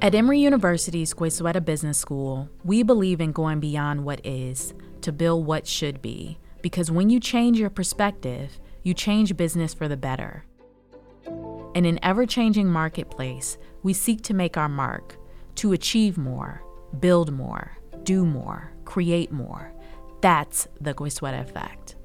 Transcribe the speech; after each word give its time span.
At 0.00 0.14
Emory 0.14 0.38
University's 0.38 1.12
Goizueta 1.12 1.64
Business 1.64 1.98
School, 1.98 2.48
we 2.62 2.84
believe 2.84 3.20
in 3.20 3.32
going 3.32 3.58
beyond 3.58 4.04
what 4.04 4.24
is 4.24 4.72
to 5.00 5.10
build 5.10 5.44
what 5.44 5.66
should 5.66 6.00
be, 6.00 6.38
because 6.62 6.88
when 6.88 7.10
you 7.10 7.18
change 7.18 7.58
your 7.58 7.68
perspective, 7.68 8.60
you 8.84 8.94
change 8.94 9.36
business 9.36 9.74
for 9.74 9.88
the 9.88 9.96
better. 9.96 10.44
In 11.74 11.84
an 11.84 11.98
ever 12.00 12.26
changing 12.26 12.68
marketplace, 12.68 13.58
we 13.82 13.92
seek 13.92 14.22
to 14.22 14.34
make 14.34 14.56
our 14.56 14.68
mark, 14.68 15.16
to 15.56 15.72
achieve 15.72 16.16
more, 16.16 16.62
build 17.00 17.32
more, 17.32 17.76
do 18.04 18.24
more, 18.24 18.70
create 18.84 19.32
more. 19.32 19.72
That's 20.20 20.68
the 20.80 20.94
Goizueta 20.94 21.40
effect. 21.40 21.96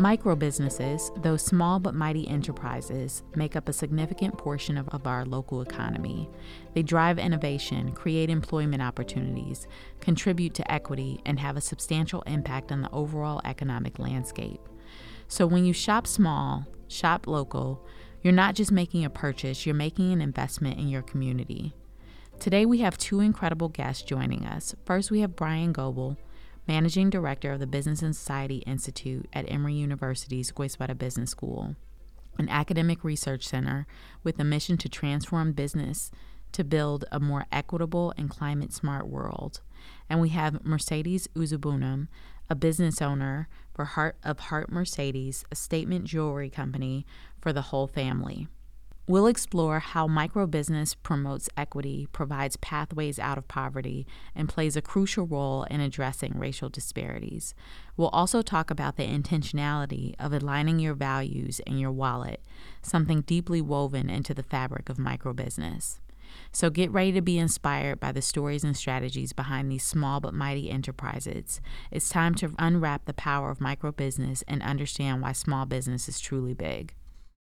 Micro 0.00 0.36
businesses, 0.36 1.10
though 1.22 1.36
small 1.36 1.80
but 1.80 1.92
mighty 1.92 2.28
enterprises, 2.28 3.24
make 3.34 3.56
up 3.56 3.68
a 3.68 3.72
significant 3.72 4.38
portion 4.38 4.78
of, 4.78 4.88
of, 4.90 5.08
our 5.08 5.24
local 5.24 5.60
economy. 5.60 6.30
They 6.72 6.84
drive 6.84 7.18
innovation, 7.18 7.90
create 7.90 8.30
employment 8.30 8.80
opportunities, 8.80 9.66
contribute 10.00 10.54
to 10.54 10.72
equity, 10.72 11.20
and 11.26 11.40
have 11.40 11.56
a 11.56 11.60
substantial 11.60 12.22
impact 12.28 12.70
on 12.70 12.82
the 12.82 12.92
overall 12.92 13.40
economic 13.44 13.98
landscape. 13.98 14.60
So 15.26 15.48
when 15.48 15.64
you 15.64 15.72
shop 15.72 16.06
small, 16.06 16.64
shop 16.86 17.26
local, 17.26 17.84
you're 18.22 18.32
not 18.32 18.54
just 18.54 18.70
making 18.70 19.04
a 19.04 19.10
purchase, 19.10 19.66
you're 19.66 19.74
making 19.74 20.12
an 20.12 20.22
investment 20.22 20.78
in 20.78 20.88
your 20.88 21.02
community. 21.02 21.74
Today 22.38 22.64
we 22.66 22.78
have 22.78 22.98
two 22.98 23.18
incredible 23.18 23.68
guests 23.68 24.04
joining 24.04 24.46
us. 24.46 24.76
First, 24.84 25.10
we 25.10 25.22
have 25.22 25.34
Brian 25.34 25.72
Goebel 25.72 26.16
Managing 26.68 27.08
Director 27.08 27.52
of 27.52 27.60
the 27.60 27.66
Business 27.66 28.02
and 28.02 28.14
Society 28.14 28.58
Institute 28.66 29.26
at 29.32 29.50
Emory 29.50 29.72
University's 29.72 30.52
Goizueta 30.52 30.96
Business 30.96 31.30
School, 31.30 31.76
an 32.36 32.50
academic 32.50 33.02
research 33.02 33.48
center 33.48 33.86
with 34.22 34.38
a 34.38 34.44
mission 34.44 34.76
to 34.76 34.88
transform 34.90 35.52
business 35.52 36.10
to 36.52 36.64
build 36.64 37.06
a 37.10 37.18
more 37.18 37.46
equitable 37.50 38.12
and 38.18 38.28
climate 38.28 38.74
smart 38.74 39.08
world. 39.08 39.62
And 40.10 40.20
we 40.20 40.28
have 40.28 40.62
Mercedes 40.62 41.26
Uzuegbunam, 41.28 42.08
a 42.50 42.54
business 42.54 43.00
owner 43.00 43.48
for 43.74 43.86
Heart 43.86 44.18
of 44.22 44.38
Heart 44.38 44.70
Mercedes, 44.70 45.46
a 45.50 45.54
statement 45.54 46.04
jewelry 46.04 46.50
company 46.50 47.06
for 47.40 47.50
the 47.50 47.62
whole 47.62 47.86
family. 47.86 48.46
We'll 49.08 49.26
explore 49.26 49.78
how 49.78 50.06
microbusiness 50.06 50.94
promotes 51.02 51.48
equity, 51.56 52.08
provides 52.12 52.58
pathways 52.58 53.18
out 53.18 53.38
of 53.38 53.48
poverty, 53.48 54.06
and 54.34 54.50
plays 54.50 54.76
a 54.76 54.82
crucial 54.82 55.26
role 55.26 55.62
in 55.70 55.80
addressing 55.80 56.38
racial 56.38 56.68
disparities. 56.68 57.54
We'll 57.96 58.08
also 58.08 58.42
talk 58.42 58.70
about 58.70 58.96
the 58.98 59.08
intentionality 59.08 60.14
of 60.18 60.34
aligning 60.34 60.78
your 60.78 60.92
values 60.92 61.58
and 61.66 61.80
your 61.80 61.90
wallet, 61.90 62.44
something 62.82 63.22
deeply 63.22 63.62
woven 63.62 64.10
into 64.10 64.34
the 64.34 64.42
fabric 64.42 64.90
of 64.90 64.98
microbusiness. 64.98 66.00
So 66.52 66.68
get 66.68 66.90
ready 66.90 67.12
to 67.12 67.22
be 67.22 67.38
inspired 67.38 67.98
by 67.98 68.12
the 68.12 68.20
stories 68.20 68.62
and 68.62 68.76
strategies 68.76 69.32
behind 69.32 69.72
these 69.72 69.84
small 69.84 70.20
but 70.20 70.34
mighty 70.34 70.70
enterprises. 70.70 71.62
It's 71.90 72.10
time 72.10 72.34
to 72.34 72.52
unwrap 72.58 73.06
the 73.06 73.14
power 73.14 73.50
of 73.50 73.58
microbusiness 73.58 74.42
and 74.46 74.62
understand 74.62 75.22
why 75.22 75.32
small 75.32 75.64
business 75.64 76.10
is 76.10 76.20
truly 76.20 76.52
big. 76.52 76.92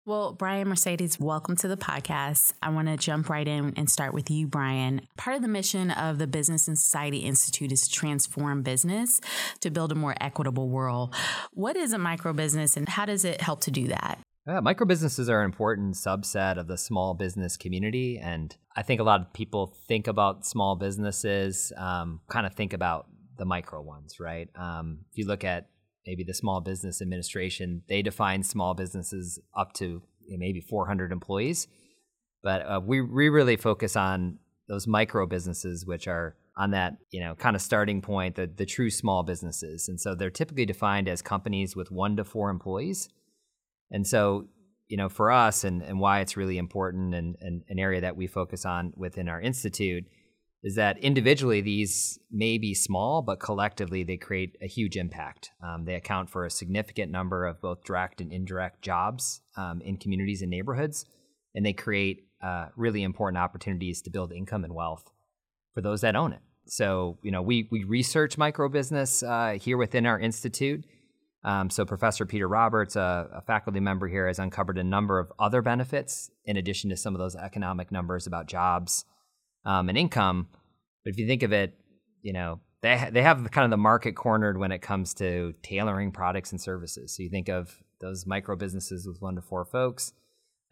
Well, 0.06 0.34
Brian 0.34 0.68
Mercedes, 0.68 1.18
welcome 1.18 1.56
to 1.56 1.66
the 1.66 1.76
podcast. 1.76 2.52
I 2.62 2.68
want 2.68 2.86
to 2.86 2.96
jump 2.96 3.28
right 3.28 3.46
in 3.46 3.74
and 3.76 3.90
start 3.90 4.14
with 4.14 4.30
you, 4.30 4.46
Brian. 4.46 5.00
Part 5.16 5.34
of 5.34 5.42
the 5.42 5.48
mission 5.48 5.90
of 5.90 6.18
the 6.18 6.28
Business 6.28 6.68
and 6.68 6.78
Society 6.78 7.18
Institute 7.18 7.72
is 7.72 7.88
to 7.88 7.90
transform 7.90 8.62
business 8.62 9.20
to 9.62 9.68
build 9.68 9.90
a 9.90 9.96
more 9.96 10.14
equitable 10.20 10.68
world. 10.68 11.12
What 11.54 11.74
is 11.74 11.92
a 11.92 11.98
micro 11.98 12.32
business 12.32 12.76
and 12.76 12.88
how 12.88 13.04
does 13.04 13.24
it 13.24 13.40
help 13.40 13.62
to 13.62 13.72
do 13.72 13.88
that? 13.88 14.20
Yeah, 14.46 14.60
micro 14.60 14.86
businesses 14.86 15.28
are 15.28 15.40
an 15.40 15.46
important 15.46 15.96
subset 15.96 16.56
of 16.56 16.68
the 16.68 16.78
small 16.78 17.14
business 17.14 17.56
community. 17.56 18.20
And 18.22 18.56
I 18.76 18.82
think 18.82 19.00
a 19.00 19.04
lot 19.04 19.20
of 19.20 19.32
people 19.32 19.74
think 19.88 20.06
about 20.06 20.46
small 20.46 20.76
businesses, 20.76 21.72
um, 21.76 22.20
kind 22.28 22.46
of 22.46 22.54
think 22.54 22.74
about 22.74 23.08
the 23.38 23.44
micro 23.44 23.82
ones, 23.82 24.20
right? 24.20 24.48
Um, 24.54 25.00
if 25.10 25.18
you 25.18 25.26
look 25.26 25.42
at 25.42 25.66
maybe 26.06 26.24
the 26.24 26.34
Small 26.34 26.60
Business 26.60 27.02
Administration, 27.02 27.82
they 27.88 28.02
define 28.02 28.42
small 28.42 28.74
businesses 28.74 29.38
up 29.56 29.72
to 29.74 30.02
maybe 30.28 30.60
400 30.60 31.12
employees. 31.12 31.66
But 32.42 32.62
uh, 32.62 32.80
we, 32.84 33.00
we 33.00 33.28
really 33.28 33.56
focus 33.56 33.96
on 33.96 34.38
those 34.68 34.86
micro 34.86 35.26
businesses, 35.26 35.84
which 35.84 36.06
are 36.06 36.36
on 36.56 36.70
that 36.70 36.96
you 37.10 37.20
know 37.20 37.34
kind 37.34 37.54
of 37.54 37.62
starting 37.62 38.00
point, 38.00 38.36
the, 38.36 38.46
the 38.46 38.66
true 38.66 38.90
small 38.90 39.22
businesses. 39.22 39.88
And 39.88 40.00
so 40.00 40.14
they're 40.14 40.30
typically 40.30 40.66
defined 40.66 41.08
as 41.08 41.22
companies 41.22 41.76
with 41.76 41.90
one 41.90 42.16
to 42.16 42.24
four 42.24 42.50
employees. 42.50 43.08
And 43.90 44.06
so 44.06 44.48
you 44.88 44.96
know 44.96 45.08
for 45.08 45.30
us 45.30 45.64
and, 45.64 45.82
and 45.82 45.98
why 45.98 46.20
it's 46.20 46.36
really 46.36 46.58
important 46.58 47.14
and, 47.14 47.36
and 47.40 47.62
an 47.68 47.78
area 47.78 48.00
that 48.00 48.16
we 48.16 48.26
focus 48.26 48.64
on 48.64 48.92
within 48.96 49.28
our 49.28 49.40
institute 49.40 50.04
is 50.62 50.74
that 50.74 50.98
individually 50.98 51.60
these 51.60 52.18
may 52.30 52.58
be 52.58 52.74
small, 52.74 53.22
but 53.22 53.40
collectively 53.40 54.02
they 54.02 54.16
create 54.16 54.56
a 54.60 54.66
huge 54.66 54.96
impact. 54.96 55.50
Um, 55.62 55.84
they 55.84 55.94
account 55.94 56.30
for 56.30 56.44
a 56.44 56.50
significant 56.50 57.12
number 57.12 57.46
of 57.46 57.60
both 57.60 57.84
direct 57.84 58.20
and 58.20 58.32
indirect 58.32 58.82
jobs 58.82 59.42
um, 59.56 59.80
in 59.82 59.96
communities 59.96 60.42
and 60.42 60.50
neighborhoods, 60.50 61.06
and 61.54 61.64
they 61.64 61.72
create 61.72 62.26
uh, 62.42 62.66
really 62.76 63.02
important 63.02 63.38
opportunities 63.38 64.02
to 64.02 64.10
build 64.10 64.32
income 64.32 64.64
and 64.64 64.74
wealth 64.74 65.10
for 65.72 65.80
those 65.82 66.00
that 66.00 66.16
own 66.16 66.32
it. 66.32 66.40
So, 66.66 67.18
you 67.22 67.30
know, 67.30 67.42
we 67.42 67.68
we 67.70 67.84
research 67.84 68.36
micro 68.36 68.68
business 68.68 69.22
uh, 69.22 69.58
here 69.60 69.76
within 69.76 70.04
our 70.04 70.18
institute. 70.18 70.84
Um, 71.44 71.70
so, 71.70 71.84
Professor 71.84 72.26
Peter 72.26 72.48
Roberts, 72.48 72.96
a, 72.96 73.28
a 73.32 73.40
faculty 73.42 73.78
member 73.78 74.08
here, 74.08 74.26
has 74.26 74.40
uncovered 74.40 74.78
a 74.78 74.84
number 74.84 75.20
of 75.20 75.32
other 75.38 75.62
benefits 75.62 76.30
in 76.44 76.56
addition 76.56 76.90
to 76.90 76.96
some 76.96 77.14
of 77.14 77.20
those 77.20 77.36
economic 77.36 77.92
numbers 77.92 78.26
about 78.26 78.48
jobs 78.48 79.04
um, 79.66 79.90
and 79.90 79.98
income. 79.98 80.48
But 81.04 81.12
if 81.12 81.18
you 81.18 81.26
think 81.26 81.42
of 81.42 81.52
it, 81.52 81.74
you 82.22 82.32
know, 82.32 82.60
they 82.82 83.08
they 83.12 83.22
have 83.22 83.50
kind 83.50 83.64
of 83.64 83.70
the 83.70 83.76
market 83.76 84.12
cornered 84.12 84.58
when 84.58 84.72
it 84.72 84.80
comes 84.80 85.12
to 85.14 85.52
tailoring 85.62 86.12
products 86.12 86.52
and 86.52 86.60
services. 86.60 87.14
So 87.14 87.22
you 87.22 87.28
think 87.28 87.48
of 87.48 87.82
those 88.00 88.26
micro 88.26 88.56
businesses 88.56 89.06
with 89.06 89.20
one 89.20 89.34
to 89.34 89.42
four 89.42 89.64
folks, 89.64 90.12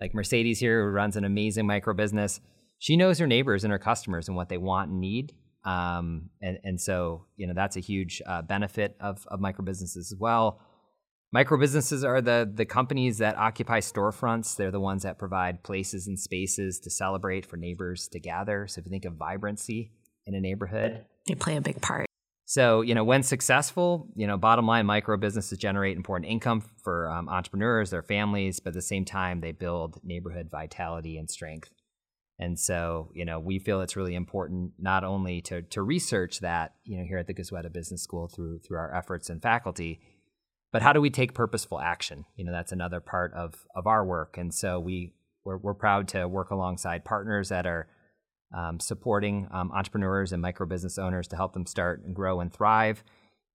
like 0.01 0.15
Mercedes 0.15 0.61
here, 0.61 0.83
who 0.83 0.91
runs 0.91 1.17
an 1.17 1.25
amazing 1.25 1.67
micro 1.67 1.95
business. 1.95 2.41
She 2.79 2.97
knows 2.97 3.19
her 3.19 3.27
neighbors 3.27 3.65
and 3.65 3.73
her 3.73 3.79
customers 3.79 4.29
and 4.29 4.37
what 4.37 4.49
they 4.49 4.59
want 4.59 4.91
and 4.91 5.01
need. 5.01 5.33
Um, 5.65 6.29
and, 6.43 6.59
and 6.63 6.81
so, 6.81 7.25
you 7.37 7.47
know, 7.47 7.55
that's 7.55 7.77
a 7.77 7.81
huge 7.81 8.21
uh, 8.27 8.43
benefit 8.43 8.97
of, 9.01 9.27
of 9.29 9.41
micro 9.41 9.65
businesses 9.65 10.13
as 10.13 10.19
well. 10.19 10.61
Micro 11.35 11.59
businesses 11.59 12.05
are 12.05 12.21
the 12.21 12.49
the 12.55 12.65
companies 12.65 13.19
that 13.19 13.37
occupy 13.37 13.81
storefronts. 13.81 14.55
They're 14.55 14.71
the 14.71 14.79
ones 14.79 15.03
that 15.03 15.19
provide 15.19 15.65
places 15.65 16.07
and 16.07 16.17
spaces 16.17 16.79
to 16.79 16.91
celebrate 16.91 17.45
for 17.45 17.57
neighbors 17.57 18.07
to 18.13 18.21
gather. 18.21 18.69
So 18.69 18.79
if 18.79 18.87
you 18.87 18.91
think 18.91 19.05
of 19.05 19.15
vibrancy 19.15 19.91
in 20.27 20.37
a 20.37 20.41
neighborhood, 20.41 21.05
they 21.27 21.35
play 21.35 21.57
a 21.57 21.61
big 21.61 21.83
part. 21.83 22.07
So, 22.45 22.83
you 22.83 22.95
know, 22.95 23.03
when 23.03 23.25
successful, 23.25 24.07
you 24.15 24.29
know, 24.29 24.37
bottom 24.37 24.65
line, 24.65 24.87
micro 24.87 25.17
businesses 25.17 25.59
generate 25.59 25.97
important 25.97 26.31
income 26.31 26.63
for 26.85 27.11
um, 27.11 27.29
entrepreneurs, 27.29 27.91
their 27.91 28.05
families, 28.05 28.61
but 28.61 28.69
at 28.69 28.75
the 28.75 28.83
same 28.83 29.05
time, 29.05 29.41
they 29.41 29.51
build 29.51 29.99
neighborhood 30.05 30.51
vitality 30.53 31.19
and 31.19 31.29
strength. 31.29 31.73
And 32.39 32.57
so, 32.57 33.11
you 33.13 33.25
know, 33.25 33.41
we 33.41 33.59
feel 33.59 33.81
it's 33.81 33.97
really 33.97 34.15
important 34.15 34.75
not 34.79 35.03
only 35.03 35.41
to 35.43 35.63
to 35.63 35.83
research 35.83 36.39
that, 36.41 36.75
you 36.85 36.97
know, 36.97 37.05
here 37.05 37.19
at 37.19 37.27
the 37.27 37.35
Goizueta 37.35 37.73
Business 37.73 38.03
School 38.03 38.29
through 38.29 38.61
through 38.61 38.79
our 38.79 38.95
efforts 38.95 39.31
and 39.31 39.43
faculty, 39.43 40.01
but 40.75 40.83
how 40.83 40.93
do 40.93 41.01
we 41.01 41.09
take 41.09 41.35
purposeful 41.35 41.79
action? 41.79 42.25
You 42.35 42.45
know, 42.45 42.51
that's 42.51 42.73
another 42.73 42.99
part 42.99 43.33
of 43.33 43.65
of 43.77 43.87
our 43.87 44.05
work, 44.05 44.37
and 44.37 44.53
so 44.53 44.81
we 44.81 45.15
we're, 45.45 45.57
we're 45.57 45.73
proud 45.73 46.09
to 46.09 46.27
work 46.27 46.51
alongside 46.51 47.05
partners 47.05 47.51
that 47.51 47.65
are 47.65 47.87
um, 48.53 48.81
supporting 48.81 49.47
um, 49.53 49.71
entrepreneurs 49.71 50.33
and 50.33 50.43
micro 50.43 50.67
business 50.67 50.99
owners 50.99 51.29
to 51.29 51.37
help 51.37 51.53
them 51.53 51.65
start 51.65 52.03
and 52.05 52.13
grow 52.13 52.41
and 52.41 52.53
thrive. 52.53 53.05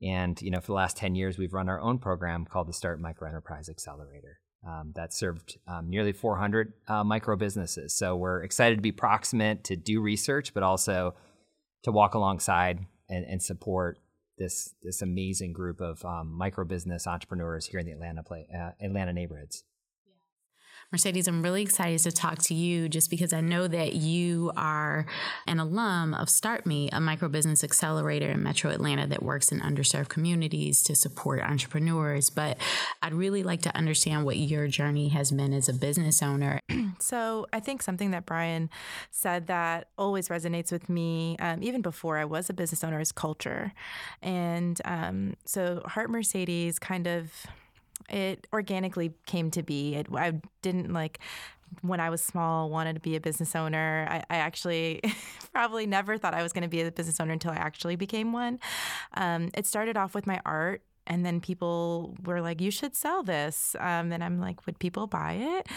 And 0.02 0.41
you 0.41 0.50
know, 0.50 0.62
for 0.62 0.68
the 0.68 0.74
last 0.75 0.96
ten 0.96 1.13
years, 1.13 1.38
we've 1.38 1.52
run 1.52 1.68
our 1.68 1.81
own 1.81 2.00
program 2.00 2.46
called 2.46 2.69
the 2.69 2.74
Start 2.74 3.02
Micro 3.02 3.28
Enterprise 3.28 3.68
Accelerator. 3.68 4.40
Um, 4.66 4.94
that 4.96 5.13
served 5.13 5.57
um, 5.68 5.89
nearly 5.89 6.13
400 6.13 6.74
uh, 6.88 7.04
micro 7.04 7.36
businesses. 7.36 7.98
So 7.98 8.15
we're 8.15 8.44
excited 8.44 8.75
to 8.75 8.81
be 8.81 8.92
proximate 8.94 9.65
to 9.65 9.75
do 9.75 10.01
research, 10.01 10.54
but 10.54 10.63
also 10.63 11.15
to 11.83 11.92
walk 11.92 12.13
alongside 12.13 12.86
and, 13.10 13.25
and 13.25 13.42
support 13.42 14.00
this 14.39 14.74
this 14.81 15.01
amazing 15.01 15.53
group 15.53 15.80
of 15.81 16.03
um, 16.03 16.31
micro 16.31 16.65
business 16.65 17.06
entrepreneurs 17.06 17.68
here 17.68 17.80
in 17.80 17.86
the 17.86 17.91
Atlanta 17.91 18.24
play, 18.24 18.47
uh, 18.53 18.71
Atlanta 18.83 19.13
neighborhoods. 19.13 19.63
Mercedes, 20.91 21.27
I'm 21.27 21.44
really 21.44 21.62
excited 21.62 22.00
to 22.00 22.12
talk 22.12 22.39
to 22.39 22.56
you 22.56 22.89
just 22.89 23.12
because 23.12 23.31
I 23.31 23.41
know 23.41 23.68
that 23.68 23.94
you 23.94 24.51
are 24.57 25.06
an 25.45 25.59
alum 25.59 26.15
of 26.15 26.31
Start 26.31 26.65
Me, 26.65 26.89
a 26.91 27.00
micro 27.00 27.30
business 27.30 27.63
accelerator 27.63 28.31
in 28.31 28.41
Metro 28.41 28.71
Atlanta 28.71 29.06
that 29.06 29.21
works 29.21 29.51
in 29.51 29.59
underserved 29.59 30.07
communities 30.07 30.81
to 30.83 30.95
support 30.95 31.41
entrepreneurs. 31.41 32.31
But 32.31 32.57
I'd 33.03 33.13
really 33.13 33.44
like 33.44 33.62
to 33.63 33.75
understand 33.77 34.25
what 34.25 34.38
your 34.38 34.68
journey 34.68 35.09
has 35.09 35.30
been 35.31 35.53
as 35.53 35.69
a 35.69 35.74
business 35.74 36.24
owner. 36.24 36.59
so 37.00 37.45
I 37.53 37.59
think 37.59 37.83
something 37.83 38.09
that 38.09 38.25
Brian 38.25 38.71
said 39.12 39.45
that 39.45 39.89
always 39.95 40.30
resonates 40.30 40.71
with 40.71 40.89
me, 40.89 41.38
um, 41.38 41.62
even 41.62 41.83
before 41.83 42.18
I 42.18 42.25
was 42.25 42.50
a 42.50 42.53
business 42.53 42.83
owner, 42.83 43.00
is 43.00 43.12
culture. 43.12 43.74
And 44.24 44.81
um, 44.86 45.36
so 45.45 45.83
Heart 45.86 46.09
Mercedes 46.09 46.80
kind 46.80 47.06
of 47.06 47.31
it 48.10 48.48
organically 48.54 49.13
came 49.25 49.51
to 49.51 49.63
be. 49.63 49.96
It, 49.96 50.07
I 50.13 50.42
didn't 50.62 50.94
like 50.94 51.19
when 51.81 52.00
I 52.00 52.10
was 52.10 52.22
small 52.22 52.69
wanted 52.69 52.94
to 52.96 53.00
be 53.00 53.16
a 53.16 53.22
business 53.22 53.56
owner. 53.56 54.07
I, 54.10 54.24
I 54.30 54.38
actually 54.38 55.01
probably 55.54 55.86
never 55.86 56.18
thought 56.18 56.34
I 56.34 56.44
was 56.44 56.54
going 56.54 56.63
to 56.63 56.69
be 56.69 56.81
a 56.81 56.92
business 56.92 57.19
owner 57.19 57.34
until 57.34 57.51
I 57.51 57.57
actually 57.57 57.96
became 57.96 58.34
one. 58.34 58.60
Um, 59.13 59.50
it 59.54 59.66
started 59.66 59.98
off 59.98 60.16
with 60.16 60.25
my 60.25 60.42
art 60.46 60.81
and 61.10 61.25
then 61.25 61.42
people 61.42 62.16
were 62.24 62.40
like, 62.40 62.62
"You 62.62 62.69
should 62.72 62.96
sell 62.96 63.24
this." 63.24 63.75
Um, 63.80 64.12
and 64.12 64.24
I'm 64.24 64.40
like, 64.40 64.66
"Would 64.68 64.78
people 64.78 65.07
buy 65.07 65.34
it?" 65.34 65.68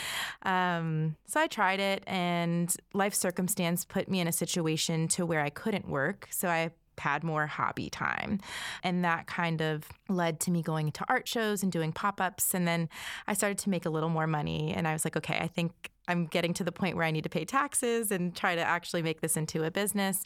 Um, 0.43 1.17
so 1.27 1.41
I 1.41 1.47
tried 1.47 1.81
it, 1.81 2.05
and 2.07 2.75
life 2.93 3.15
circumstance 3.15 3.85
put 3.85 4.09
me 4.11 4.21
in 4.21 4.29
a 4.29 4.33
situation 4.33 5.09
to 5.09 5.25
where 5.25 5.41
I 5.41 5.49
couldn't 5.49 5.89
work. 5.89 6.29
So 6.31 6.49
I 6.49 6.71
had 7.03 7.23
more 7.23 7.47
hobby 7.47 7.91
time. 7.91 8.41
And 8.83 9.05
that 9.05 9.27
kind 9.27 9.61
of 9.61 9.85
led 10.09 10.41
to 10.41 10.51
me 10.51 10.63
going 10.63 10.91
to 10.93 11.05
art 11.09 11.29
shows 11.29 11.63
and 11.63 11.71
doing 11.71 11.93
pop 11.93 12.21
ups. 12.21 12.55
And 12.55 12.67
then 12.67 12.89
I 13.27 13.35
started 13.35 13.59
to 13.59 13.71
make 13.71 13.87
a 13.87 13.91
little 13.91 14.09
more 14.09 14.27
money. 14.27 14.73
And 14.75 14.89
I 14.89 14.93
was 14.93 15.05
like, 15.05 15.17
okay, 15.17 15.39
I 15.39 15.47
think 15.47 15.92
I'm 16.09 16.27
getting 16.27 16.53
to 16.55 16.65
the 16.65 16.73
point 16.73 16.97
where 16.97 17.05
I 17.05 17.11
need 17.11 17.25
to 17.25 17.31
pay 17.31 17.45
taxes 17.45 18.11
and 18.11 18.35
try 18.35 18.55
to 18.55 18.61
actually 18.61 19.03
make 19.03 19.21
this 19.21 19.37
into 19.37 19.65
a 19.65 19.71
business. 19.71 20.25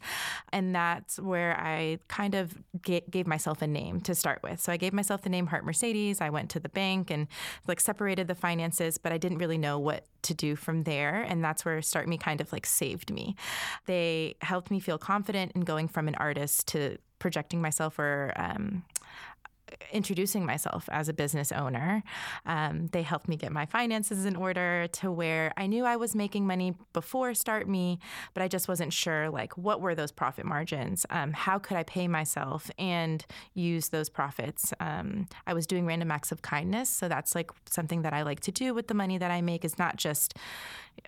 And 0.51 0.73
that's 0.73 1.19
where 1.19 1.59
I 1.59 1.99
kind 2.07 2.33
of 2.33 2.55
gave 2.81 3.27
myself 3.27 3.61
a 3.61 3.67
name 3.67 4.01
to 4.01 4.15
start 4.15 4.41
with. 4.43 4.59
So 4.59 4.71
I 4.71 4.77
gave 4.77 4.93
myself 4.93 5.21
the 5.21 5.29
name 5.29 5.47
Heart 5.47 5.65
Mercedes. 5.65 6.19
I 6.19 6.29
went 6.29 6.49
to 6.51 6.59
the 6.59 6.69
bank 6.69 7.11
and 7.11 7.27
like 7.67 7.79
separated 7.79 8.27
the 8.27 8.35
finances, 8.35 8.97
but 8.97 9.11
I 9.11 9.17
didn't 9.17 9.37
really 9.37 9.57
know 9.57 9.77
what 9.77 10.05
to 10.23 10.33
do 10.33 10.55
from 10.55 10.83
there. 10.83 11.21
And 11.21 11.43
that's 11.43 11.63
where 11.63 11.81
Start 11.81 12.07
Me 12.07 12.17
kind 12.17 12.41
of 12.41 12.51
like 12.51 12.65
saved 12.65 13.11
me. 13.11 13.35
They 13.85 14.35
helped 14.41 14.71
me 14.71 14.79
feel 14.79 14.97
confident 14.97 15.51
in 15.53 15.61
going 15.61 15.87
from 15.87 16.07
an 16.07 16.15
artist 16.15 16.67
to 16.69 16.97
projecting 17.19 17.61
myself 17.61 17.97
or 17.99 18.33
um, 18.35 18.83
introducing 19.91 20.45
myself 20.45 20.89
as 20.91 21.09
a 21.09 21.13
business 21.13 21.51
owner. 21.51 22.03
Um, 22.45 22.87
they 22.87 23.01
helped 23.01 23.27
me 23.27 23.35
get 23.35 23.51
my 23.51 23.65
finances 23.65 24.25
in 24.25 24.35
order 24.35 24.87
to 24.93 25.11
where 25.11 25.53
I 25.57 25.67
knew 25.67 25.85
I 25.85 25.95
was 25.95 26.15
making 26.15 26.45
money 26.45 26.75
before 26.93 27.33
Start 27.33 27.67
Me, 27.67 27.99
but 28.33 28.43
I 28.43 28.47
just 28.47 28.67
wasn't 28.67 28.93
sure 28.93 29.29
like 29.29 29.57
what 29.57 29.81
were 29.81 29.95
those 29.95 30.11
profit 30.11 30.45
margins? 30.45 31.05
Um, 31.09 31.33
how 31.33 31.59
could 31.59 31.77
I 31.77 31.83
pay 31.83 32.07
myself 32.07 32.69
and 32.77 33.25
use 33.53 33.89
those 33.89 34.09
profits? 34.09 34.73
Um, 34.79 35.27
I 35.45 35.53
was 35.53 35.67
doing 35.67 35.85
random 35.85 36.11
acts 36.11 36.31
of 36.31 36.41
kindness, 36.41 36.89
so 36.89 37.07
that's 37.07 37.35
like 37.35 37.51
something 37.69 38.01
that 38.01 38.13
I 38.13 38.23
like 38.23 38.39
to 38.41 38.51
do 38.51 38.73
with 38.73 38.87
the 38.87 38.93
money 38.93 39.17
that 39.17 39.31
I 39.31 39.41
make 39.41 39.65
is 39.65 39.77
not 39.77 39.97
just 39.97 40.35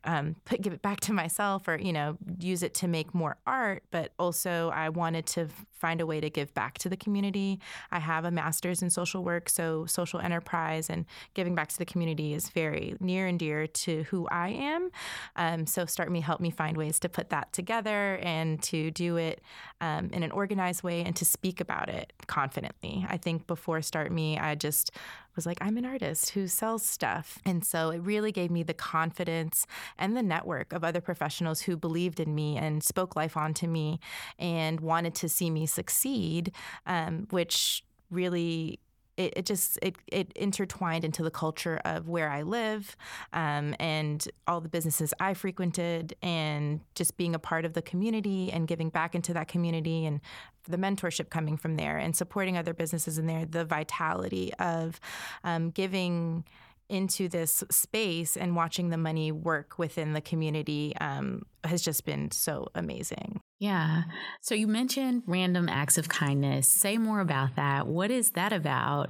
um, 0.03 0.35
put 0.45 0.61
give 0.61 0.73
it 0.73 0.81
back 0.81 0.99
to 1.01 1.13
myself 1.13 1.67
or 1.67 1.77
you 1.77 1.93
know 1.93 2.17
use 2.39 2.63
it 2.63 2.73
to 2.73 2.87
make 2.87 3.13
more 3.13 3.37
art 3.45 3.83
but 3.91 4.11
also 4.17 4.71
i 4.73 4.89
wanted 4.89 5.25
to 5.25 5.47
find 5.79 6.01
a 6.01 6.05
way 6.05 6.19
to 6.19 6.29
give 6.29 6.53
back 6.53 6.77
to 6.77 6.89
the 6.89 6.97
community. 6.97 7.59
I 7.91 7.99
have 7.99 8.25
a 8.25 8.31
master's 8.31 8.81
in 8.81 8.89
social 8.89 9.23
work 9.23 9.49
so 9.49 9.85
social 9.85 10.19
enterprise 10.19 10.89
and 10.89 11.05
giving 11.33 11.55
back 11.55 11.69
to 11.69 11.77
the 11.77 11.85
community 11.85 12.33
is 12.33 12.49
very 12.49 12.95
near 12.99 13.25
and 13.25 13.39
dear 13.39 13.65
to 13.65 14.03
who 14.03 14.27
i 14.27 14.49
am. 14.49 14.89
Um, 15.35 15.65
so 15.65 15.85
start 15.85 16.11
me 16.11 16.21
help 16.21 16.41
me 16.41 16.51
find 16.51 16.75
ways 16.75 16.99
to 16.99 17.09
put 17.09 17.29
that 17.29 17.53
together 17.53 18.17
and 18.21 18.61
to 18.63 18.91
do 18.91 19.17
it 19.17 19.41
um, 19.81 20.09
in 20.11 20.23
an 20.23 20.31
organized 20.31 20.83
way 20.83 21.03
and 21.03 21.15
to 21.15 21.25
speak 21.25 21.61
about 21.61 21.89
it 21.89 22.11
confidently. 22.27 23.05
I 23.09 23.17
think 23.17 23.47
before 23.47 23.81
start 23.81 24.11
me 24.11 24.37
i 24.37 24.55
just 24.55 24.91
was 25.39 25.45
like, 25.45 25.57
I'm 25.61 25.77
an 25.77 25.85
artist 25.85 26.31
who 26.31 26.47
sells 26.47 26.85
stuff. 26.85 27.39
And 27.45 27.63
so 27.63 27.91
it 27.91 27.99
really 27.99 28.33
gave 28.33 28.51
me 28.51 28.61
the 28.61 28.73
confidence 28.73 29.65
and 29.97 30.17
the 30.17 30.21
network 30.21 30.73
of 30.73 30.83
other 30.83 30.99
professionals 30.99 31.61
who 31.61 31.77
believed 31.77 32.19
in 32.19 32.35
me 32.35 32.57
and 32.57 32.83
spoke 32.83 33.15
life 33.15 33.37
onto 33.37 33.65
me 33.65 34.01
and 34.37 34.81
wanted 34.81 35.15
to 35.15 35.29
see 35.29 35.49
me 35.49 35.65
succeed, 35.65 36.51
um, 36.85 37.25
which 37.29 37.85
really 38.11 38.79
it, 39.19 39.33
it, 39.35 39.45
just 39.45 39.77
it, 39.81 39.97
it 40.07 40.31
intertwined 40.35 41.03
into 41.03 41.23
the 41.23 41.29
culture 41.29 41.81
of 41.83 42.07
where 42.07 42.29
I 42.29 42.43
live 42.43 42.95
um, 43.33 43.75
and 43.77 44.25
all 44.47 44.61
the 44.61 44.69
businesses 44.69 45.13
I 45.19 45.33
frequented 45.33 46.15
and 46.23 46.79
just 46.95 47.17
being 47.17 47.35
a 47.35 47.39
part 47.39 47.65
of 47.65 47.73
the 47.73 47.81
community 47.81 48.49
and 48.51 48.65
giving 48.65 48.89
back 48.89 49.13
into 49.15 49.33
that 49.33 49.49
community 49.49 50.05
and 50.05 50.21
the 50.69 50.77
mentorship 50.77 51.29
coming 51.29 51.57
from 51.57 51.75
there 51.75 51.97
and 51.97 52.15
supporting 52.15 52.57
other 52.57 52.73
businesses 52.73 53.17
in 53.17 53.27
there, 53.27 53.45
the 53.45 53.65
vitality 53.65 54.53
of 54.57 55.01
um, 55.43 55.69
giving 55.69 56.45
into 56.87 57.27
this 57.27 57.63
space 57.69 58.37
and 58.37 58.55
watching 58.55 58.89
the 58.89 58.97
money 58.97 59.33
work 59.33 59.77
within 59.77 60.13
the 60.13 60.21
community 60.21 60.95
um, 61.01 61.43
has 61.65 61.81
just 61.81 62.05
been 62.05 62.31
so 62.31 62.69
amazing. 62.73 63.41
Yeah. 63.59 64.03
So 64.39 64.55
you 64.55 64.67
mentioned 64.67 65.23
random 65.27 65.67
acts 65.67 65.97
of 65.97 66.07
kindness. 66.07 66.71
Say 66.71 66.97
more 66.97 67.19
about 67.19 67.55
that. 67.57 67.87
What 67.87 68.09
is 68.09 68.31
that 68.31 68.53
about? 68.53 69.09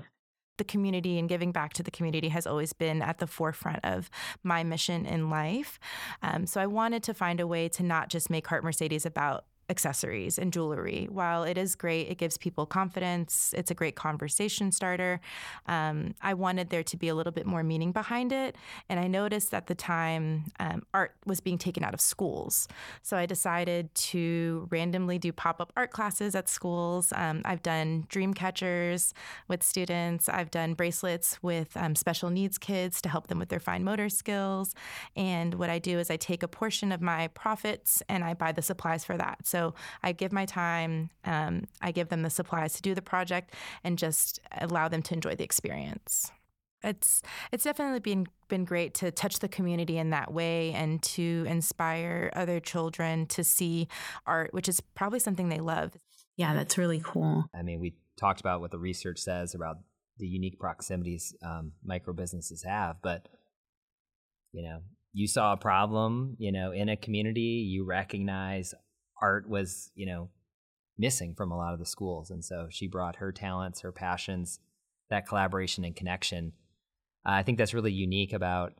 the 0.60 0.63
community 0.66 1.18
and 1.18 1.28
giving 1.28 1.51
back 1.51 1.74
to 1.74 1.81
the 1.81 1.90
community 1.90 2.28
has 2.28 2.46
always 2.46 2.74
been 2.74 3.01
at 3.01 3.18
the 3.18 3.25
forefront 3.25 3.80
of 3.84 4.12
my 4.44 4.63
mission 4.63 5.06
in 5.07 5.31
life. 5.31 5.80
Um, 6.22 6.46
so 6.46 6.62
I 6.62 6.68
wanted 6.68 7.01
to 7.04 7.13
find 7.16 7.40
a 7.40 7.48
way 7.48 7.68
to 7.69 7.81
not 7.81 8.10
just 8.10 8.30
make 8.30 8.46
Heart 8.46 8.63
Mercedes 8.63 9.06
about 9.06 9.46
accessories 9.69 10.38
and 10.38 10.51
jewelry. 10.51 11.07
While 11.12 11.44
it 11.44 11.57
is 11.57 11.75
great, 11.75 12.10
it 12.10 12.18
gives 12.18 12.38
people 12.38 12.66
confidence, 12.66 13.54
it's 13.56 13.71
a 13.71 13.75
great 13.75 13.95
conversation 13.95 14.71
starter. 14.71 15.19
Um, 15.68 16.16
I 16.21 16.33
wanted 16.33 16.69
there 16.69 16.83
to 16.83 16.98
be 16.98 17.07
a 17.07 17.16
little 17.16 17.31
bit 17.31 17.45
more 17.45 17.63
meaning 17.63 17.92
behind 17.92 18.31
it. 18.31 18.56
And 18.89 19.00
I 19.00 19.07
noticed 19.07 19.54
at 19.54 19.68
the 19.68 19.75
time 19.75 20.45
um, 20.60 20.83
art 20.94 21.16
was 21.25 21.39
being 21.39 21.57
taken 21.57 21.83
out 21.83 21.94
of 21.94 22.01
schools. 22.01 22.68
So 23.01 23.18
I 23.18 23.25
decided 23.25 23.94
to 23.95 24.68
randomly 24.71 25.18
do 25.19 25.31
pop 25.31 25.62
up 25.62 25.71
art 25.75 25.92
classes 25.92 26.36
at 26.36 26.50
schools. 26.50 27.13
Um, 27.16 27.42
I've 27.45 27.62
done 27.62 28.06
dream 28.10 28.33
catchers 28.33 29.13
with 29.48 29.63
students, 29.63 30.27
I've 30.30 30.51
done 30.51 30.74
bracelets 30.74 31.42
with 31.42 31.75
um, 31.75 31.95
special 31.95 32.30
needs 32.30 32.57
kids 32.57 33.01
to 33.01 33.10
help 33.10 33.27
them 33.27 33.39
with 33.39 33.50
their 33.50 33.60
fine 33.60 33.83
motor 33.83 34.10
skills. 34.10 34.74
And 35.16 35.56
what 35.56 35.69
I 35.69 35.80
do 35.80 36.00
is 36.00 36.10
I 36.10 36.18
take 36.18 36.44
a 36.44 36.48
portion 36.48 36.92
of 36.92 37.01
my 37.01 37.27
profits 37.30 38.01
and 38.07 38.24
I 38.24 38.33
buy 38.33 38.51
the 38.51 38.62
supplies 38.62 39.04
for 39.04 39.18
that. 39.18 39.45
So 39.45 39.58
so 39.59 39.73
I 40.03 40.13
give 40.13 40.31
my 40.31 40.45
time, 40.45 41.09
um, 41.25 41.65
I 41.81 41.91
give 41.91 42.09
them 42.09 42.21
the 42.21 42.29
supplies 42.29 42.73
to 42.73 42.81
do 42.81 42.95
the 42.95 43.01
project, 43.01 43.53
and 43.83 43.97
just 43.97 44.39
allow 44.59 44.88
them 44.88 45.01
to 45.03 45.13
enjoy 45.13 45.35
the 45.35 45.44
experience. 45.44 46.31
It's 46.81 47.21
it's 47.51 47.65
definitely 47.65 48.00
been 48.00 48.27
been 48.47 48.63
great 48.63 48.94
to 48.95 49.11
touch 49.11 49.39
the 49.39 49.50
community 49.50 49.97
in 49.97 50.11
that 50.11 50.33
way 50.33 50.71
and 50.71 51.01
to 51.03 51.45
inspire 51.47 52.31
other 52.33 52.61
children 52.61 53.25
to 53.27 53.44
see 53.44 53.89
art, 54.25 54.53
which 54.53 54.69
is 54.69 54.79
probably 54.79 55.19
something 55.19 55.50
they 55.50 55.59
love. 55.59 55.91
Yeah, 56.38 56.53
that's 56.53 56.77
really 56.77 57.01
cool. 57.03 57.44
I 57.53 57.63
mean, 57.63 57.81
we 57.81 57.95
talked 58.15 58.39
about 58.39 58.61
what 58.61 58.71
the 58.71 58.79
research 58.79 59.19
says 59.19 59.56
about 59.56 59.79
the 60.19 60.27
unique 60.27 60.57
proximities 60.57 61.35
um, 61.44 61.73
micro 61.83 62.13
businesses 62.13 62.63
have, 62.63 62.97
but 63.01 63.27
you 64.53 64.63
know, 64.63 64.79
you 65.11 65.27
saw 65.27 65.53
a 65.53 65.57
problem, 65.57 66.37
you 66.39 66.51
know, 66.51 66.71
in 66.71 66.87
a 66.87 66.95
community, 66.95 67.68
you 67.69 67.83
recognize 67.83 68.73
art 69.21 69.49
was, 69.49 69.92
you 69.95 70.06
know, 70.06 70.30
missing 70.97 71.33
from 71.33 71.52
a 71.52 71.57
lot 71.57 71.73
of 71.73 71.80
the 71.80 71.85
schools. 71.85 72.30
And 72.30 72.44
so 72.44 72.68
she 72.69 72.88
brought 72.88 73.18
her 73.18 73.31
talents, 73.31 73.81
her 73.81 73.92
passions, 73.92 74.59
that 75.09 75.28
collaboration 75.28 75.83
and 75.83 75.95
connection. 75.95 76.54
Uh, 77.26 77.31
I 77.31 77.44
think 77.44 77.57
that's 77.57 77.73
really 77.73 77.92
unique 77.92 78.33
about 78.33 78.73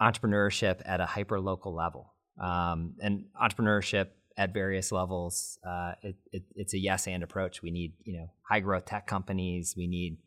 entrepreneurship 0.00 0.82
at 0.84 1.00
a 1.00 1.06
hyper 1.06 1.40
local 1.40 1.74
level. 1.74 2.14
Um, 2.40 2.94
and 3.00 3.24
entrepreneurship 3.40 4.08
at 4.36 4.54
various 4.54 4.92
levels, 4.92 5.58
uh, 5.66 5.92
it, 6.02 6.16
it, 6.32 6.42
it's 6.54 6.74
a 6.74 6.78
yes 6.78 7.08
and 7.08 7.22
approach. 7.22 7.62
We 7.62 7.70
need, 7.70 7.94
you 8.04 8.18
know, 8.18 8.30
high 8.48 8.60
growth 8.60 8.84
tech 8.84 9.06
companies. 9.06 9.74
We 9.76 9.86
need 9.86 10.18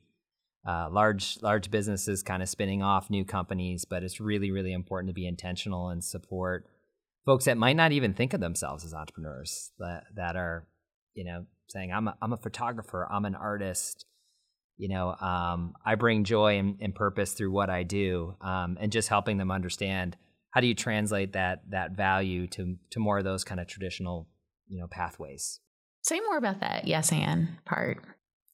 uh, 0.67 0.89
large 0.91 1.37
large 1.41 1.71
businesses 1.71 2.21
kind 2.21 2.43
of 2.43 2.49
spinning 2.49 2.83
off 2.83 3.09
new 3.09 3.25
companies. 3.25 3.85
But 3.85 4.03
it's 4.03 4.19
really 4.19 4.51
really 4.51 4.73
important 4.73 5.09
to 5.09 5.13
be 5.13 5.25
intentional 5.25 5.89
and 5.89 6.03
support 6.03 6.67
folks 7.25 7.45
that 7.45 7.57
might 7.57 7.75
not 7.75 7.91
even 7.91 8.13
think 8.13 8.33
of 8.33 8.39
themselves 8.39 8.83
as 8.83 8.93
entrepreneurs 8.93 9.71
that 9.79 10.03
that 10.15 10.35
are 10.35 10.67
you 11.13 11.23
know 11.23 11.45
saying 11.69 11.91
i'm 11.91 12.07
a, 12.07 12.17
I'm 12.21 12.33
a 12.33 12.37
photographer. 12.37 13.07
I'm 13.09 13.25
an 13.25 13.35
artist. 13.35 14.05
You 14.77 14.89
know 14.89 15.13
um, 15.13 15.73
i 15.85 15.93
bring 15.93 16.23
joy 16.23 16.57
and, 16.57 16.77
and, 16.81 16.95
purpose 16.95 17.33
through 17.33 17.51
what 17.51 17.69
i 17.69 17.83
do 17.83 18.35
um, 18.41 18.77
and 18.81 18.91
just 18.91 19.09
helping 19.09 19.37
them 19.37 19.51
understand 19.51 20.17
how 20.51 20.61
do 20.61 20.65
you 20.67 20.73
translate 20.73 21.33
that 21.33 21.61
that 21.69 21.91
value 21.91 22.47
to 22.47 22.77
to 22.89 22.99
more 22.99 23.19
of 23.19 23.23
those 23.23 23.43
kind 23.43 23.59
of 23.59 23.67
traditional 23.67 24.27
you 24.67 24.79
know 24.79 24.87
pathways. 24.87 25.59
Say 26.01 26.19
more 26.21 26.37
about 26.37 26.61
that 26.61 26.87
yes 26.87 27.11
and 27.11 27.49
part. 27.65 27.99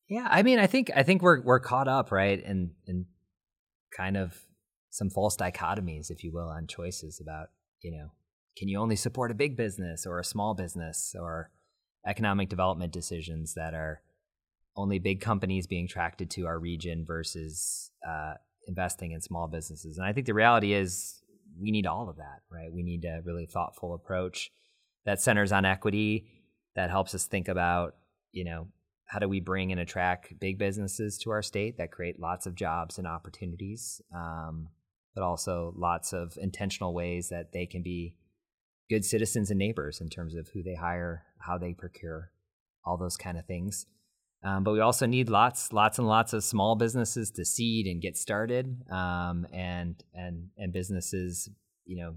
Yeah 0.09 0.27
i 0.29 0.43
mean 0.43 0.59
i 0.59 0.67
think 0.67 0.91
i 0.95 1.03
think 1.03 1.21
we're 1.21 1.41
we're 1.41 1.59
caught 1.59 1.87
up 1.87 2.11
right 2.11 2.43
in 2.43 2.71
in 2.85 3.05
kind 3.95 4.17
of 4.17 4.33
some 4.89 5.09
false 5.09 5.37
dichotomies 5.37 6.09
if 6.09 6.23
you 6.23 6.31
will 6.33 6.49
on 6.49 6.67
choices 6.67 7.21
about 7.21 7.47
you 7.81 7.91
know 7.91 8.09
can 8.57 8.67
you 8.67 8.79
only 8.79 8.95
support 8.95 9.29
a 9.29 9.35
big 9.35 9.55
business 9.55 10.05
or 10.05 10.19
a 10.19 10.23
small 10.23 10.53
business 10.53 11.15
or 11.19 11.51
economic 12.07 12.49
development 12.49 12.91
decisions 12.91 13.53
that 13.53 13.73
are 13.73 14.01
only 14.75 14.99
big 14.99 15.21
companies 15.21 15.67
being 15.67 15.85
attracted 15.85 16.29
to 16.31 16.47
our 16.47 16.57
region 16.57 17.05
versus 17.05 17.91
uh, 18.07 18.33
investing 18.67 19.11
in 19.11 19.21
small 19.21 19.47
businesses. 19.47 19.97
And 19.97 20.05
I 20.05 20.13
think 20.13 20.25
the 20.25 20.33
reality 20.33 20.73
is 20.73 21.21
we 21.59 21.71
need 21.71 21.85
all 21.85 22.09
of 22.09 22.17
that, 22.17 22.41
right? 22.49 22.71
We 22.71 22.83
need 22.83 23.05
a 23.05 23.21
really 23.23 23.45
thoughtful 23.45 23.93
approach 23.93 24.51
that 25.05 25.21
centers 25.21 25.51
on 25.51 25.65
equity, 25.65 26.27
that 26.75 26.89
helps 26.89 27.15
us 27.15 27.25
think 27.25 27.47
about, 27.47 27.95
you 28.31 28.43
know, 28.43 28.67
how 29.05 29.19
do 29.19 29.27
we 29.27 29.39
bring 29.39 29.71
and 29.71 29.79
attract 29.79 30.39
big 30.39 30.57
businesses 30.59 31.17
to 31.19 31.31
our 31.31 31.41
state 31.41 31.77
that 31.77 31.91
create 31.91 32.19
lots 32.19 32.45
of 32.45 32.55
jobs 32.55 32.97
and 32.97 33.07
opportunities, 33.07 34.01
um, 34.13 34.67
but 35.15 35.23
also 35.23 35.73
lots 35.75 36.13
of 36.13 36.37
intentional 36.39 36.93
ways 36.93 37.29
that 37.29 37.51
they 37.53 37.65
can 37.65 37.81
be 37.81 38.15
good 38.89 39.05
citizens 39.05 39.49
and 39.49 39.59
neighbors 39.59 40.01
in 40.01 40.09
terms 40.09 40.35
of 40.35 40.47
who 40.49 40.63
they 40.63 40.75
hire, 40.75 41.23
how 41.39 41.57
they 41.57 41.73
procure, 41.73 42.31
all 42.85 42.97
those 42.97 43.17
kind 43.17 43.37
of 43.37 43.45
things. 43.45 43.85
Um, 44.43 44.63
but 44.63 44.71
we 44.71 44.79
also 44.79 45.05
need 45.05 45.29
lots, 45.29 45.73
lots 45.73 45.97
and 45.97 46.07
lots 46.07 46.31
of 46.33 46.43
small 46.43 46.75
businesses 46.75 47.31
to 47.31 47.43
seed 47.43 47.87
and 47.87 48.01
get 48.01 48.15
started, 48.15 48.83
um, 48.89 49.47
and 49.51 50.01
and 50.13 50.49
and 50.57 50.71
businesses, 50.71 51.49
you 51.85 51.97
know, 51.97 52.15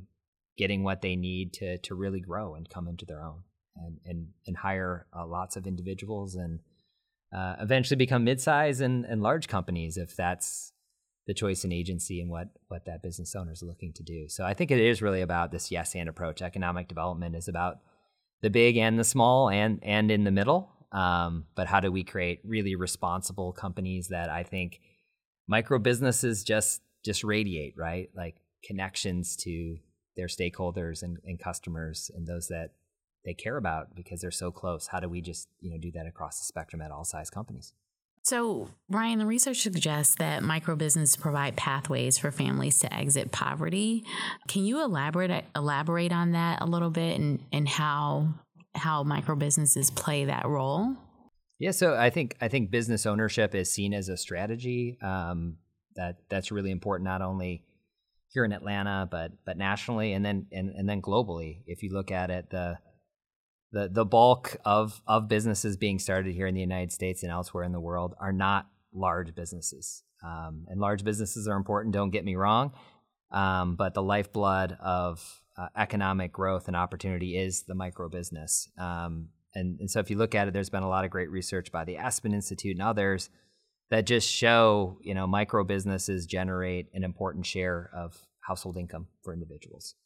getting 0.58 0.84
what 0.84 1.00
they 1.00 1.16
need 1.16 1.54
to 1.54 1.78
to 1.78 1.94
really 1.94 2.20
grow 2.20 2.54
and 2.54 2.68
come 2.68 2.88
into 2.88 3.06
their 3.06 3.22
own, 3.22 3.42
and 3.76 3.98
and 4.04 4.28
and 4.46 4.56
hire 4.58 5.06
uh, 5.16 5.26
lots 5.26 5.56
of 5.56 5.66
individuals 5.66 6.34
and 6.34 6.60
uh, 7.34 7.56
eventually 7.60 7.96
become 7.96 8.24
mid-size 8.24 8.80
and, 8.80 9.04
and 9.04 9.22
large 9.22 9.48
companies 9.48 9.96
if 9.96 10.14
that's 10.16 10.72
the 11.30 11.34
choice 11.34 11.62
and 11.62 11.72
agency 11.72 12.20
and 12.20 12.28
what 12.28 12.48
what 12.66 12.86
that 12.86 13.04
business 13.04 13.36
owner 13.36 13.52
is 13.52 13.62
looking 13.62 13.92
to 13.92 14.02
do. 14.02 14.28
So 14.28 14.44
I 14.44 14.52
think 14.52 14.72
it 14.72 14.80
is 14.80 15.00
really 15.00 15.20
about 15.20 15.52
this 15.52 15.70
yes 15.70 15.94
and 15.94 16.08
approach. 16.08 16.42
Economic 16.42 16.88
development 16.88 17.36
is 17.36 17.46
about 17.46 17.78
the 18.42 18.50
big 18.50 18.76
and 18.76 18.98
the 18.98 19.04
small 19.04 19.48
and 19.48 19.78
and 19.84 20.10
in 20.10 20.24
the 20.24 20.32
middle. 20.32 20.72
Um, 20.90 21.44
but 21.54 21.68
how 21.68 21.78
do 21.78 21.92
we 21.92 22.02
create 22.02 22.40
really 22.42 22.74
responsible 22.74 23.52
companies 23.52 24.08
that 24.08 24.28
I 24.28 24.42
think 24.42 24.80
micro 25.46 25.78
businesses 25.78 26.42
just 26.42 26.82
just 27.04 27.22
radiate 27.22 27.74
right 27.76 28.10
like 28.16 28.34
connections 28.64 29.36
to 29.44 29.76
their 30.16 30.26
stakeholders 30.26 31.04
and, 31.04 31.18
and 31.24 31.38
customers 31.38 32.10
and 32.12 32.26
those 32.26 32.48
that 32.48 32.70
they 33.24 33.34
care 33.34 33.56
about 33.56 33.94
because 33.94 34.20
they're 34.20 34.32
so 34.32 34.50
close. 34.50 34.88
How 34.88 34.98
do 34.98 35.08
we 35.08 35.20
just 35.20 35.46
you 35.60 35.70
know 35.70 35.78
do 35.78 35.92
that 35.92 36.08
across 36.08 36.40
the 36.40 36.44
spectrum 36.44 36.82
at 36.82 36.90
all 36.90 37.04
size 37.04 37.30
companies? 37.30 37.72
So, 38.22 38.68
Ryan, 38.88 39.18
the 39.18 39.26
research 39.26 39.62
suggests 39.62 40.14
that 40.16 40.42
micro 40.42 40.76
businesses 40.76 41.16
provide 41.16 41.56
pathways 41.56 42.18
for 42.18 42.30
families 42.30 42.78
to 42.80 42.94
exit 42.94 43.32
poverty. 43.32 44.04
Can 44.46 44.64
you 44.64 44.82
elaborate 44.82 45.44
elaborate 45.56 46.12
on 46.12 46.32
that 46.32 46.60
a 46.60 46.66
little 46.66 46.90
bit 46.90 47.18
and, 47.18 47.40
and 47.52 47.68
how 47.68 48.34
how 48.74 49.02
micro 49.02 49.36
businesses 49.36 49.90
play 49.90 50.26
that 50.26 50.46
role? 50.46 50.96
Yeah, 51.58 51.72
so 51.72 51.94
I 51.94 52.10
think 52.10 52.36
I 52.40 52.48
think 52.48 52.70
business 52.70 53.06
ownership 53.06 53.54
is 53.54 53.72
seen 53.72 53.94
as 53.94 54.08
a 54.08 54.16
strategy 54.16 54.98
um, 55.02 55.56
that 55.96 56.16
that's 56.28 56.52
really 56.52 56.70
important 56.70 57.06
not 57.06 57.22
only 57.22 57.64
here 58.28 58.44
in 58.44 58.52
Atlanta 58.52 59.08
but 59.10 59.32
but 59.44 59.56
nationally 59.56 60.12
and 60.12 60.24
then 60.24 60.46
and, 60.52 60.70
and 60.70 60.88
then 60.88 61.02
globally. 61.02 61.62
If 61.66 61.82
you 61.82 61.90
look 61.92 62.10
at 62.10 62.30
it, 62.30 62.50
the 62.50 62.78
the 63.72 63.88
the 63.88 64.04
bulk 64.04 64.56
of 64.64 65.00
of 65.06 65.28
businesses 65.28 65.76
being 65.76 65.98
started 65.98 66.34
here 66.34 66.46
in 66.46 66.54
the 66.54 66.60
United 66.60 66.92
States 66.92 67.22
and 67.22 67.32
elsewhere 67.32 67.64
in 67.64 67.72
the 67.72 67.80
world 67.80 68.14
are 68.20 68.32
not 68.32 68.66
large 68.92 69.34
businesses. 69.34 70.02
Um, 70.22 70.66
and 70.68 70.80
large 70.80 71.04
businesses 71.04 71.48
are 71.48 71.56
important. 71.56 71.94
Don't 71.94 72.10
get 72.10 72.24
me 72.24 72.36
wrong, 72.36 72.72
um, 73.30 73.76
but 73.76 73.94
the 73.94 74.02
lifeblood 74.02 74.76
of 74.80 75.42
uh, 75.56 75.68
economic 75.76 76.32
growth 76.32 76.66
and 76.66 76.76
opportunity 76.76 77.38
is 77.38 77.62
the 77.62 77.74
micro 77.74 78.08
business. 78.08 78.68
Um, 78.78 79.28
and, 79.54 79.80
and 79.80 79.90
so, 79.90 80.00
if 80.00 80.10
you 80.10 80.16
look 80.16 80.34
at 80.34 80.46
it, 80.46 80.52
there's 80.52 80.70
been 80.70 80.82
a 80.82 80.88
lot 80.88 81.04
of 81.04 81.10
great 81.10 81.30
research 81.30 81.72
by 81.72 81.84
the 81.84 81.96
Aspen 81.96 82.32
Institute 82.32 82.76
and 82.76 82.82
others 82.82 83.30
that 83.90 84.06
just 84.06 84.30
show, 84.30 84.98
you 85.02 85.14
know, 85.14 85.26
micro 85.26 85.64
businesses 85.64 86.26
generate 86.26 86.86
an 86.94 87.02
important 87.02 87.44
share 87.44 87.90
of 87.94 88.16
household 88.40 88.76
income 88.76 89.08
for 89.22 89.32
individuals. 89.32 89.96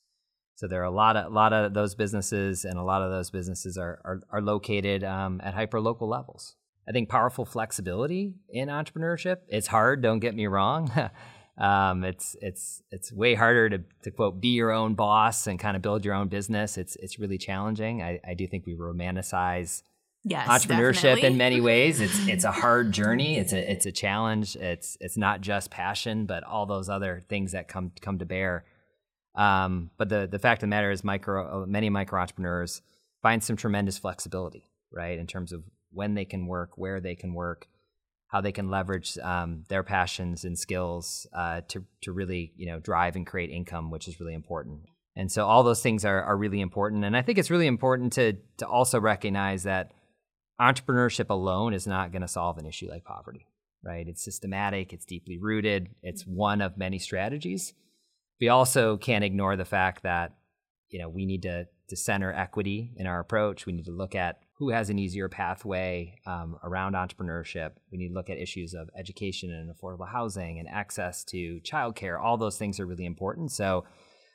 So 0.56 0.68
there 0.68 0.80
are 0.80 0.84
a 0.84 0.90
lot 0.90 1.16
of 1.16 1.26
a 1.26 1.34
lot 1.34 1.52
of 1.52 1.74
those 1.74 1.94
businesses, 1.94 2.64
and 2.64 2.78
a 2.78 2.82
lot 2.82 3.02
of 3.02 3.10
those 3.10 3.30
businesses 3.30 3.76
are 3.76 4.00
are, 4.04 4.20
are 4.30 4.40
located 4.40 5.02
um, 5.02 5.40
at 5.42 5.54
hyper 5.54 5.80
local 5.80 6.08
levels. 6.08 6.56
I 6.88 6.92
think 6.92 7.08
powerful 7.08 7.44
flexibility 7.44 8.34
in 8.48 8.68
entrepreneurship. 8.68 9.38
It's 9.48 9.66
hard. 9.66 10.02
Don't 10.02 10.20
get 10.20 10.34
me 10.34 10.46
wrong. 10.46 10.90
um, 11.58 12.04
it's 12.04 12.36
it's 12.40 12.82
it's 12.90 13.12
way 13.12 13.34
harder 13.34 13.68
to 13.68 13.80
to 14.02 14.10
quote 14.10 14.40
be 14.40 14.48
your 14.48 14.70
own 14.70 14.94
boss 14.94 15.46
and 15.46 15.58
kind 15.58 15.76
of 15.76 15.82
build 15.82 16.04
your 16.04 16.14
own 16.14 16.28
business. 16.28 16.76
It's 16.76 16.96
it's 16.96 17.18
really 17.18 17.38
challenging. 17.38 18.02
I, 18.02 18.20
I 18.26 18.34
do 18.34 18.46
think 18.46 18.66
we 18.66 18.74
romanticize 18.74 19.82
yes, 20.24 20.48
entrepreneurship 20.48 21.02
definitely. 21.02 21.30
in 21.30 21.36
many 21.36 21.60
ways. 21.60 22.00
It's 22.00 22.28
it's 22.28 22.44
a 22.44 22.52
hard 22.52 22.92
journey. 23.00 23.38
It's 23.38 23.52
a 23.52 23.70
it's 23.70 23.86
a 23.86 23.92
challenge. 23.92 24.56
It's 24.56 24.96
it's 25.00 25.16
not 25.16 25.40
just 25.40 25.70
passion, 25.70 26.26
but 26.26 26.44
all 26.44 26.66
those 26.66 26.88
other 26.88 27.22
things 27.28 27.52
that 27.52 27.68
come 27.68 27.92
come 28.00 28.18
to 28.18 28.26
bear. 28.26 28.64
Um, 29.34 29.90
but 29.96 30.08
the 30.08 30.28
the 30.30 30.38
fact 30.38 30.62
of 30.62 30.68
the 30.68 30.70
matter 30.70 30.90
is, 30.90 31.02
micro 31.02 31.62
uh, 31.62 31.66
many 31.66 31.90
micro 31.90 32.20
entrepreneurs 32.20 32.82
find 33.22 33.42
some 33.42 33.56
tremendous 33.56 33.98
flexibility, 33.98 34.70
right, 34.92 35.18
in 35.18 35.26
terms 35.26 35.52
of 35.52 35.64
when 35.90 36.14
they 36.14 36.24
can 36.24 36.46
work, 36.46 36.76
where 36.76 37.00
they 37.00 37.14
can 37.14 37.34
work, 37.34 37.68
how 38.28 38.40
they 38.40 38.52
can 38.52 38.70
leverage 38.70 39.18
um, 39.18 39.64
their 39.68 39.82
passions 39.82 40.44
and 40.44 40.58
skills 40.58 41.26
uh, 41.32 41.62
to 41.68 41.84
to 42.02 42.12
really 42.12 42.52
you 42.56 42.66
know 42.66 42.78
drive 42.78 43.16
and 43.16 43.26
create 43.26 43.50
income, 43.50 43.90
which 43.90 44.06
is 44.08 44.20
really 44.20 44.34
important. 44.34 44.82
And 45.16 45.30
so 45.30 45.46
all 45.46 45.62
those 45.62 45.82
things 45.82 46.04
are 46.04 46.22
are 46.22 46.36
really 46.36 46.60
important. 46.60 47.04
And 47.04 47.16
I 47.16 47.22
think 47.22 47.38
it's 47.38 47.50
really 47.50 47.66
important 47.66 48.12
to 48.14 48.34
to 48.58 48.66
also 48.68 49.00
recognize 49.00 49.64
that 49.64 49.92
entrepreneurship 50.60 51.30
alone 51.30 51.74
is 51.74 51.88
not 51.88 52.12
going 52.12 52.22
to 52.22 52.28
solve 52.28 52.58
an 52.58 52.66
issue 52.66 52.88
like 52.88 53.04
poverty, 53.04 53.48
right? 53.82 54.06
It's 54.06 54.24
systematic, 54.24 54.92
it's 54.92 55.04
deeply 55.04 55.38
rooted, 55.38 55.88
it's 56.04 56.24
one 56.24 56.60
of 56.60 56.78
many 56.78 57.00
strategies 57.00 57.74
we 58.40 58.48
also 58.48 58.96
can't 58.96 59.24
ignore 59.24 59.56
the 59.56 59.64
fact 59.64 60.02
that 60.02 60.34
you 60.90 60.98
know 60.98 61.08
we 61.08 61.26
need 61.26 61.42
to 61.42 61.66
to 61.88 61.96
center 61.96 62.32
equity 62.32 62.92
in 62.96 63.06
our 63.06 63.20
approach. 63.20 63.66
We 63.66 63.72
need 63.72 63.84
to 63.84 63.92
look 63.92 64.14
at 64.14 64.40
who 64.58 64.70
has 64.70 64.88
an 64.88 64.98
easier 64.98 65.28
pathway 65.28 66.18
um, 66.26 66.56
around 66.62 66.94
entrepreneurship. 66.94 67.72
We 67.90 67.98
need 67.98 68.08
to 68.08 68.14
look 68.14 68.30
at 68.30 68.38
issues 68.38 68.72
of 68.72 68.88
education 68.98 69.52
and 69.52 69.70
affordable 69.70 70.08
housing 70.08 70.58
and 70.58 70.68
access 70.68 71.24
to 71.24 71.60
childcare. 71.60 72.20
All 72.20 72.36
those 72.36 72.56
things 72.56 72.80
are 72.80 72.86
really 72.86 73.04
important. 73.04 73.50
So, 73.52 73.84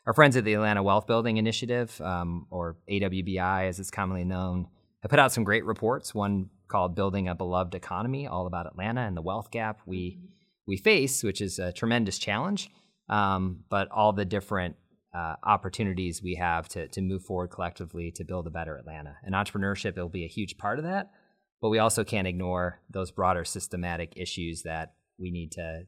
our 0.05 0.13
friends 0.13 0.37
at 0.37 0.43
the 0.43 0.53
Atlanta 0.53 0.83
Wealth 0.83 1.07
Building 1.07 1.37
Initiative, 1.37 1.99
um, 2.01 2.47
or 2.49 2.77
AWBI 2.89 3.67
as 3.67 3.79
it's 3.79 3.91
commonly 3.91 4.23
known, 4.23 4.67
have 5.01 5.09
put 5.09 5.19
out 5.19 5.31
some 5.31 5.43
great 5.43 5.65
reports. 5.65 6.13
One 6.13 6.49
called 6.67 6.95
"Building 6.95 7.27
a 7.27 7.35
Beloved 7.35 7.75
Economy," 7.75 8.27
all 8.27 8.47
about 8.47 8.67
Atlanta 8.67 9.01
and 9.01 9.15
the 9.15 9.21
wealth 9.21 9.51
gap 9.51 9.81
we 9.85 10.19
we 10.67 10.77
face, 10.77 11.23
which 11.23 11.41
is 11.41 11.57
a 11.57 11.71
tremendous 11.71 12.19
challenge 12.19 12.69
um, 13.09 13.63
but 13.69 13.89
all 13.91 14.13
the 14.13 14.25
different 14.25 14.75
uh, 15.13 15.35
opportunities 15.43 16.21
we 16.21 16.35
have 16.35 16.69
to 16.69 16.87
to 16.89 17.01
move 17.01 17.23
forward 17.23 17.47
collectively 17.47 18.11
to 18.11 18.23
build 18.23 18.45
a 18.47 18.51
better 18.51 18.75
Atlanta. 18.77 19.17
And 19.23 19.33
entrepreneurship 19.33 19.95
will 19.95 20.09
be 20.09 20.23
a 20.23 20.27
huge 20.27 20.57
part 20.57 20.77
of 20.77 20.85
that, 20.85 21.11
but 21.61 21.69
we 21.69 21.79
also 21.79 22.03
can't 22.03 22.27
ignore 22.27 22.81
those 22.89 23.11
broader 23.11 23.43
systematic 23.43 24.13
issues 24.15 24.63
that 24.63 24.93
we 25.17 25.31
need 25.31 25.51
to 25.53 25.83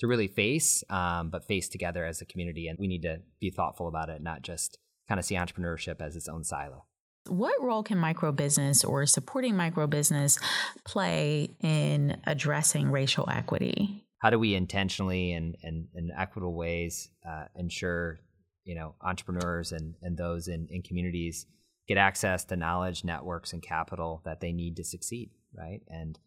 to 0.00 0.06
really 0.06 0.28
face, 0.28 0.84
um, 0.90 1.28
but 1.28 1.44
face 1.44 1.68
together 1.68 2.04
as 2.04 2.20
a 2.20 2.24
community. 2.24 2.68
And 2.68 2.78
we 2.78 2.86
need 2.86 3.02
to 3.02 3.18
be 3.40 3.50
thoughtful 3.50 3.88
about 3.88 4.08
it, 4.08 4.22
not 4.22 4.42
just 4.42 4.78
kind 5.08 5.18
of 5.18 5.24
see 5.24 5.34
entrepreneurship 5.34 6.00
as 6.00 6.14
its 6.14 6.28
own 6.28 6.44
silo. 6.44 6.84
What 7.26 7.60
role 7.60 7.82
can 7.82 7.98
micro 7.98 8.30
business 8.30 8.84
or 8.84 9.04
supporting 9.06 9.56
micro 9.56 9.86
business 9.86 10.38
play 10.84 11.50
in 11.60 12.20
addressing 12.26 12.90
racial 12.90 13.28
equity? 13.28 14.07
How 14.18 14.30
do 14.30 14.38
we 14.38 14.54
intentionally 14.54 15.32
and 15.32 15.56
and 15.62 15.86
in 15.94 16.10
equitable 16.16 16.54
ways 16.54 17.10
uh, 17.28 17.44
ensure 17.56 18.18
you 18.64 18.74
know 18.74 18.94
entrepreneurs 19.02 19.72
and 19.72 19.94
and 20.02 20.16
those 20.16 20.48
in, 20.48 20.66
in 20.70 20.82
communities 20.82 21.46
get 21.86 21.96
access 21.96 22.44
to 22.44 22.56
knowledge 22.56 23.04
networks 23.04 23.52
and 23.52 23.62
capital 23.62 24.20
that 24.24 24.40
they 24.40 24.52
need 24.52 24.76
to 24.76 24.84
succeed 24.84 25.30
right? 25.56 25.80
And 25.88 26.18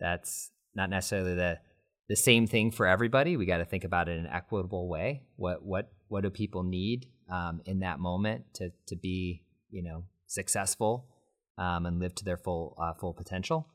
that's 0.00 0.50
not 0.74 0.90
necessarily 0.90 1.34
the 1.34 1.58
the 2.08 2.16
same 2.16 2.46
thing 2.46 2.70
for 2.70 2.86
everybody. 2.86 3.36
We 3.36 3.44
got 3.44 3.58
to 3.58 3.66
think 3.66 3.84
about 3.84 4.08
it 4.08 4.12
in 4.12 4.24
an 4.24 4.32
equitable 4.32 4.88
way. 4.88 5.22
What 5.36 5.64
what 5.64 5.92
what 6.08 6.22
do 6.22 6.30
people 6.30 6.62
need 6.62 7.06
um, 7.30 7.60
in 7.66 7.80
that 7.80 8.00
moment 8.00 8.44
to 8.54 8.70
to 8.86 8.96
be 8.96 9.42
you 9.70 9.82
know 9.82 10.04
successful 10.26 11.08
um, 11.58 11.86
and 11.86 11.98
live 11.98 12.14
to 12.16 12.24
their 12.24 12.36
full 12.36 12.76
uh, 12.80 12.94
full 12.94 13.12
potential 13.12 13.68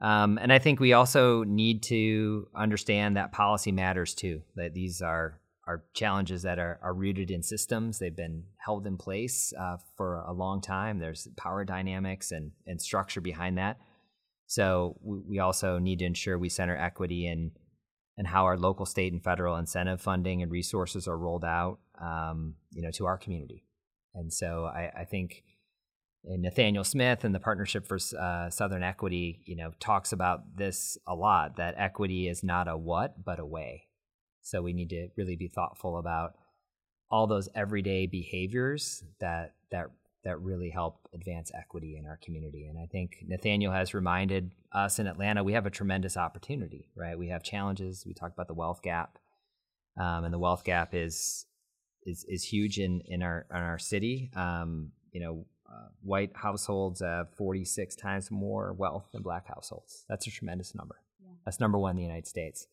um, 0.00 0.38
and 0.40 0.52
I 0.52 0.58
think 0.58 0.80
we 0.80 0.92
also 0.92 1.44
need 1.44 1.82
to 1.84 2.48
understand 2.54 3.16
that 3.16 3.32
policy 3.32 3.72
matters 3.72 4.14
too. 4.14 4.42
That 4.56 4.74
these 4.74 5.02
are 5.02 5.40
are 5.66 5.84
challenges 5.94 6.42
that 6.42 6.58
are, 6.58 6.78
are 6.82 6.92
rooted 6.92 7.30
in 7.30 7.42
systems. 7.42 7.98
They've 7.98 8.14
been 8.14 8.44
held 8.58 8.86
in 8.86 8.96
place 8.96 9.52
uh, 9.58 9.78
for 9.96 10.20
a 10.20 10.32
long 10.32 10.60
time. 10.60 10.98
There's 10.98 11.26
power 11.36 11.64
dynamics 11.64 12.32
and, 12.32 12.52
and 12.66 12.80
structure 12.80 13.22
behind 13.22 13.56
that. 13.58 13.78
So 14.46 14.98
we, 15.02 15.20
we 15.26 15.38
also 15.38 15.78
need 15.78 16.00
to 16.00 16.04
ensure 16.04 16.38
we 16.38 16.50
center 16.50 16.76
equity 16.76 17.26
in 17.26 17.52
and 18.16 18.26
how 18.26 18.44
our 18.44 18.56
local, 18.56 18.86
state, 18.86 19.12
and 19.12 19.24
federal 19.24 19.56
incentive 19.56 20.00
funding 20.00 20.42
and 20.42 20.52
resources 20.52 21.08
are 21.08 21.18
rolled 21.18 21.44
out, 21.44 21.78
um, 22.00 22.54
you 22.70 22.82
know, 22.82 22.90
to 22.92 23.06
our 23.06 23.18
community. 23.18 23.64
And 24.14 24.32
so 24.32 24.66
I, 24.66 24.90
I 25.00 25.04
think 25.04 25.42
Nathaniel 26.26 26.84
Smith 26.84 27.24
and 27.24 27.34
the 27.34 27.40
Partnership 27.40 27.86
for 27.86 27.98
uh, 28.18 28.48
Southern 28.48 28.82
Equity, 28.82 29.42
you 29.44 29.56
know, 29.56 29.72
talks 29.78 30.12
about 30.12 30.56
this 30.56 30.96
a 31.06 31.14
lot. 31.14 31.56
That 31.56 31.74
equity 31.76 32.28
is 32.28 32.42
not 32.42 32.68
a 32.68 32.76
what, 32.76 33.24
but 33.24 33.38
a 33.38 33.46
way. 33.46 33.88
So 34.42 34.62
we 34.62 34.72
need 34.72 34.90
to 34.90 35.08
really 35.16 35.36
be 35.36 35.48
thoughtful 35.48 35.98
about 35.98 36.34
all 37.10 37.26
those 37.26 37.48
everyday 37.54 38.06
behaviors 38.06 39.04
that 39.20 39.54
that 39.70 39.90
that 40.24 40.40
really 40.40 40.70
help 40.70 41.06
advance 41.14 41.52
equity 41.54 41.96
in 41.98 42.06
our 42.06 42.18
community. 42.22 42.66
And 42.66 42.78
I 42.78 42.86
think 42.86 43.16
Nathaniel 43.26 43.72
has 43.72 43.92
reminded 43.92 44.52
us 44.72 44.98
in 44.98 45.06
Atlanta 45.06 45.44
we 45.44 45.52
have 45.52 45.66
a 45.66 45.70
tremendous 45.70 46.16
opportunity, 46.16 46.88
right? 46.96 47.18
We 47.18 47.28
have 47.28 47.42
challenges. 47.42 48.04
We 48.06 48.14
talked 48.14 48.34
about 48.34 48.48
the 48.48 48.54
wealth 48.54 48.82
gap, 48.82 49.18
um, 50.00 50.24
and 50.24 50.32
the 50.32 50.38
wealth 50.38 50.64
gap 50.64 50.94
is 50.94 51.46
is 52.04 52.24
is 52.28 52.44
huge 52.44 52.78
in 52.78 53.02
in 53.06 53.22
our 53.22 53.46
in 53.50 53.56
our 53.56 53.78
city. 53.78 54.30
Um, 54.34 54.92
you 55.12 55.20
know, 55.20 55.46
uh, 55.74 55.88
white 56.02 56.30
households 56.34 57.00
have 57.00 57.28
46 57.36 57.96
times 57.96 58.30
more 58.30 58.72
wealth 58.72 59.08
than 59.12 59.22
black 59.22 59.46
households. 59.48 60.04
That's 60.08 60.26
a 60.26 60.30
tremendous 60.30 60.74
number. 60.74 61.00
Yeah. 61.20 61.32
That's 61.44 61.60
number 61.60 61.78
one 61.78 61.92
in 61.92 61.96
the 61.96 62.02
United 62.02 62.26
States. 62.26 62.66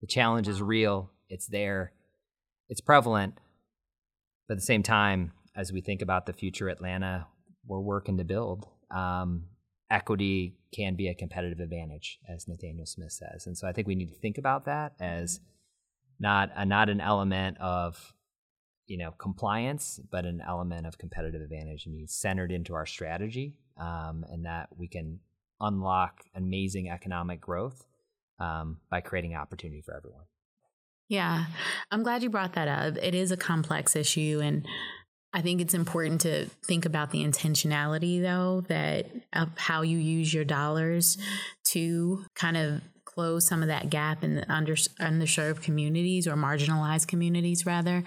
The 0.00 0.06
challenge 0.06 0.48
is 0.48 0.60
real. 0.60 1.10
It's 1.28 1.46
there. 1.46 1.92
It's 2.68 2.80
prevalent. 2.80 3.34
But 4.46 4.54
at 4.54 4.58
the 4.58 4.66
same 4.66 4.82
time, 4.82 5.32
as 5.54 5.72
we 5.72 5.80
think 5.80 6.02
about 6.02 6.26
the 6.26 6.32
future 6.32 6.68
Atlanta, 6.68 7.26
we're 7.66 7.80
working 7.80 8.18
to 8.18 8.24
build. 8.24 8.66
Um, 8.90 9.44
equity 9.90 10.56
can 10.74 10.96
be 10.96 11.08
a 11.08 11.14
competitive 11.14 11.60
advantage, 11.60 12.18
as 12.28 12.48
Nathaniel 12.48 12.86
Smith 12.86 13.12
says, 13.12 13.46
and 13.46 13.56
so 13.56 13.66
I 13.66 13.72
think 13.72 13.86
we 13.86 13.94
need 13.94 14.08
to 14.08 14.18
think 14.18 14.38
about 14.38 14.66
that 14.66 14.92
as 15.00 15.40
not 16.20 16.50
a, 16.54 16.64
not 16.64 16.88
an 16.88 17.00
element 17.00 17.58
of 17.58 18.12
you 18.88 18.98
know 18.98 19.12
compliance, 19.12 20.00
but 20.10 20.24
an 20.24 20.42
element 20.46 20.86
of 20.86 20.98
competitive 20.98 21.40
advantage, 21.40 21.86
and 21.86 21.94
be 21.94 22.06
centered 22.06 22.50
into 22.50 22.74
our 22.74 22.86
strategy, 22.86 23.54
um, 23.76 24.24
and 24.30 24.44
that 24.44 24.68
we 24.76 24.88
can 24.88 25.20
unlock 25.60 26.24
amazing 26.34 26.88
economic 26.88 27.40
growth 27.40 27.84
um, 28.40 28.78
by 28.90 29.00
creating 29.00 29.34
opportunity 29.34 29.80
for 29.80 29.96
everyone. 29.96 30.24
Yeah, 31.08 31.46
I'm 31.90 32.02
glad 32.02 32.22
you 32.22 32.30
brought 32.30 32.54
that 32.54 32.68
up. 32.68 32.96
It 33.02 33.14
is 33.14 33.32
a 33.32 33.36
complex 33.36 33.94
issue, 33.94 34.40
and 34.42 34.66
I 35.32 35.42
think 35.42 35.60
it's 35.60 35.74
important 35.74 36.22
to 36.22 36.46
think 36.64 36.86
about 36.86 37.10
the 37.10 37.24
intentionality, 37.24 38.20
though, 38.22 38.62
that 38.68 39.06
of 39.32 39.56
how 39.56 39.82
you 39.82 39.98
use 39.98 40.32
your 40.32 40.44
dollars 40.44 41.18
to 41.66 42.24
kind 42.34 42.56
of 42.56 42.80
close 43.18 43.44
some 43.44 43.62
of 43.62 43.68
that 43.68 43.90
gap 43.90 44.22
in 44.22 44.36
the 44.36 44.52
under, 44.52 44.76
underserved 44.76 45.60
communities 45.60 46.28
or 46.28 46.36
marginalized 46.36 47.08
communities, 47.08 47.66
rather. 47.66 48.04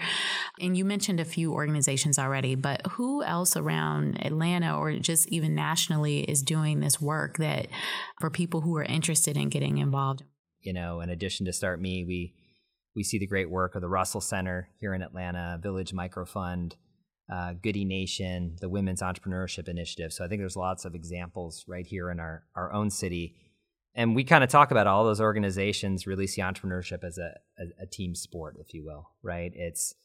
And 0.61 0.77
you 0.77 0.85
mentioned 0.85 1.19
a 1.19 1.25
few 1.25 1.51
organizations 1.51 2.17
already, 2.17 2.55
but 2.55 2.87
who 2.91 3.21
else 3.21 3.57
around 3.57 4.25
Atlanta 4.25 4.77
or 4.77 4.93
just 4.93 5.27
even 5.27 5.53
nationally 5.53 6.21
is 6.21 6.41
doing 6.41 6.79
this 6.79 7.01
work 7.01 7.39
that 7.39 7.67
for 8.21 8.29
people 8.29 8.61
who 8.61 8.77
are 8.77 8.83
interested 8.83 9.35
in 9.35 9.49
getting 9.49 9.79
involved? 9.79 10.23
You 10.61 10.71
know, 10.71 11.01
in 11.01 11.09
addition 11.09 11.45
to 11.47 11.51
Start 11.51 11.81
Me, 11.81 12.05
we 12.07 12.33
we 12.95 13.03
see 13.03 13.19
the 13.19 13.27
great 13.27 13.49
work 13.49 13.75
of 13.75 13.81
the 13.81 13.89
Russell 13.89 14.21
Center 14.21 14.69
here 14.79 14.93
in 14.93 15.01
Atlanta, 15.01 15.59
Village 15.61 15.91
Microfund 15.91 16.75
uh, 17.29 17.53
Goodie 17.61 17.85
Nation, 17.85 18.55
the 18.61 18.69
Women's 18.69 19.01
Entrepreneurship 19.01 19.67
Initiative. 19.67 20.13
So 20.13 20.23
I 20.23 20.29
think 20.29 20.39
there's 20.41 20.55
lots 20.55 20.85
of 20.85 20.95
examples 20.95 21.65
right 21.67 21.85
here 21.85 22.09
in 22.11 22.19
our, 22.21 22.43
our 22.55 22.71
own 22.71 22.89
city. 22.89 23.35
And 23.93 24.15
we 24.15 24.23
kind 24.23 24.43
of 24.43 24.49
talk 24.49 24.71
about 24.71 24.87
all 24.87 25.03
those 25.03 25.19
organizations 25.19 26.07
really 26.07 26.27
see 26.27 26.41
entrepreneurship 26.41 27.03
as 27.03 27.17
a, 27.17 27.33
a, 27.59 27.83
a 27.83 27.85
team 27.85 28.15
sport, 28.15 28.55
if 28.59 28.73
you 28.73 28.85
will, 28.85 29.09
right? 29.21 29.51
It's 29.53 29.95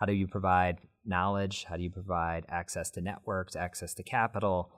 how 0.00 0.06
do 0.06 0.12
you 0.12 0.26
provide 0.26 0.78
knowledge? 1.04 1.64
How 1.68 1.76
do 1.76 1.82
you 1.82 1.90
provide 1.90 2.44
access 2.48 2.90
to 2.92 3.00
networks, 3.00 3.54
access 3.54 3.94
to 3.94 4.02
capital? 4.02 4.72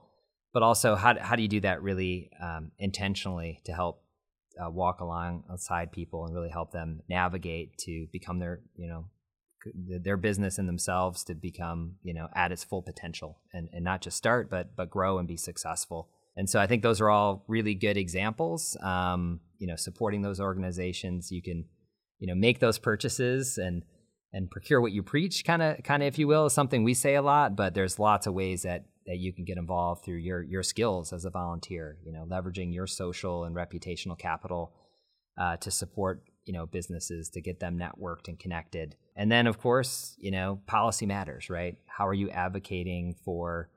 But 0.53 0.63
also, 0.63 0.97
how, 0.97 1.19
how 1.19 1.37
do 1.37 1.43
you 1.43 1.49
do 1.49 1.61
that 1.61 1.83
really 1.83 2.31
um, 2.43 2.73
intentionally 2.79 3.61
to 3.65 3.73
help 3.73 4.03
uh, 4.63 4.71
walk 4.71 5.01
alongside 5.01 5.93
people 5.93 6.25
and 6.27 6.35
really 6.35 6.49
help 6.51 6.73
them 6.73 7.01
navigate 7.09 7.79
to 7.79 8.07
become 8.13 8.39
their, 8.39 8.61
you 8.77 8.89
know, 8.89 9.07
their 9.75 10.17
business 10.17 10.59
and 10.59 10.69
themselves 10.69 11.25
to 11.25 11.35
become 11.35 11.97
you 12.03 12.15
know 12.15 12.29
at 12.35 12.53
its 12.53 12.65
full 12.65 12.83
potential 12.83 13.41
and, 13.53 13.69
and 13.73 13.85
not 13.85 14.01
just 14.01 14.17
start 14.17 14.49
but 14.49 14.77
but 14.77 14.89
grow 14.89 15.19
and 15.19 15.27
be 15.27 15.37
successful 15.37 16.09
and 16.39 16.49
so 16.49 16.59
i 16.59 16.67
think 16.67 16.83
those 16.83 17.01
are 17.03 17.11
all 17.11 17.45
really 17.49 17.75
good 17.75 17.99
examples. 17.99 18.77
Um, 18.83 19.41
you 19.59 19.67
know 19.67 19.77
supporting 19.77 20.23
those 20.23 20.41
organizations 20.41 21.31
you 21.31 21.43
can 21.43 21.65
you 22.19 22.27
know 22.27 22.35
make 22.35 22.61
those 22.61 22.79
purchases 22.79 23.59
and 23.59 23.85
and 24.33 24.51
procure 24.51 24.81
what 24.81 24.93
you 24.93 25.03
preach 25.03 25.45
kind 25.45 25.63
of 25.63 25.83
kind 25.83 26.03
of 26.03 26.07
if 26.07 26.19
you 26.19 26.29
will 26.29 26.47
is 26.47 26.53
something 26.53 26.85
we 26.85 26.95
say 26.95 27.17
a 27.17 27.23
lot 27.23 27.57
but 27.57 27.75
there's 27.75 27.99
lots 27.99 28.27
of 28.27 28.35
ways 28.35 28.63
that 28.63 28.87
that 29.07 29.19
you 29.19 29.33
can 29.33 29.45
get 29.45 29.59
involved 29.59 30.05
through 30.05 30.17
your 30.17 30.43
your 30.43 30.63
skills 30.63 31.13
as 31.13 31.25
a 31.25 31.31
volunteer 31.31 31.99
you 32.05 32.13
know 32.13 32.25
leveraging 32.31 32.73
your 32.73 32.87
social 32.87 33.45
and 33.45 33.57
reputational 33.57 34.19
capital 34.19 34.73
uh, 35.39 35.57
to 35.57 35.71
support 35.71 36.23
you 36.49 36.53
know 36.53 36.67
businesses 36.67 37.29
to 37.29 37.41
get 37.41 37.61
them 37.61 37.79
networked 37.79 38.27
and 38.27 38.39
connected. 38.39 38.97
And 39.15 39.31
then 39.31 39.47
of 39.47 39.59
course 39.59 40.17
you 40.19 40.31
know 40.31 40.61
policy 40.67 41.07
matters 41.07 41.51
right? 41.51 41.77
How 41.87 42.07
are 42.07 42.15
you 42.15 42.31
advocating 42.31 43.15
for 43.25 43.71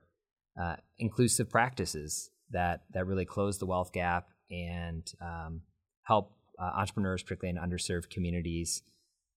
uh, 0.60 0.78
inclusive 0.98 1.50
practices 1.50 2.30
that 2.52 2.82
that 2.94 3.06
really 3.08 3.26
close 3.26 3.58
the 3.58 3.66
wealth 3.66 3.92
gap 3.92 4.30
and 4.50 5.12
um, 5.22 5.62
help 6.04 6.34
uh, 6.60 6.72
entrepreneurs 6.76 7.24
particularly 7.24 7.58
in 7.58 7.70
underserved 7.70 8.10
communities 8.10 8.84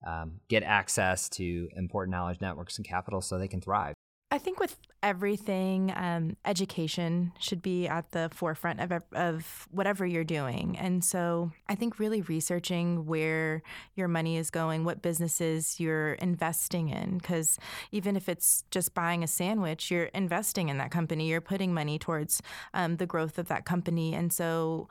um, 0.06 0.40
get 0.48 0.62
access 0.62 1.28
to 1.30 1.68
important 1.76 2.12
knowledge 2.12 2.40
networks 2.40 2.76
and 2.76 2.86
capital 2.86 3.20
so 3.20 3.38
they 3.38 3.48
can 3.48 3.60
thrive. 3.60 3.94
I 4.30 4.38
think 4.38 4.58
with 4.58 4.76
everything, 5.04 5.92
um, 5.94 6.34
education 6.46 7.30
should 7.38 7.60
be 7.60 7.86
at 7.86 8.10
the 8.12 8.30
forefront 8.32 8.80
of, 8.80 8.90
of 9.12 9.68
whatever 9.70 10.06
you're 10.06 10.24
doing. 10.24 10.78
And 10.78 11.04
so 11.04 11.52
I 11.68 11.74
think 11.74 11.98
really 11.98 12.22
researching 12.22 13.04
where 13.04 13.62
your 13.96 14.08
money 14.08 14.38
is 14.38 14.50
going, 14.50 14.82
what 14.82 15.02
businesses 15.02 15.78
you're 15.78 16.14
investing 16.14 16.88
in, 16.88 17.18
because 17.18 17.58
even 17.92 18.16
if 18.16 18.30
it's 18.30 18.64
just 18.70 18.94
buying 18.94 19.22
a 19.22 19.26
sandwich, 19.26 19.90
you're 19.90 20.04
investing 20.14 20.70
in 20.70 20.78
that 20.78 20.90
company, 20.90 21.28
you're 21.28 21.42
putting 21.42 21.74
money 21.74 21.98
towards 21.98 22.40
um, 22.72 22.96
the 22.96 23.06
growth 23.06 23.38
of 23.38 23.48
that 23.48 23.66
company. 23.66 24.14
And 24.14 24.32
so 24.32 24.88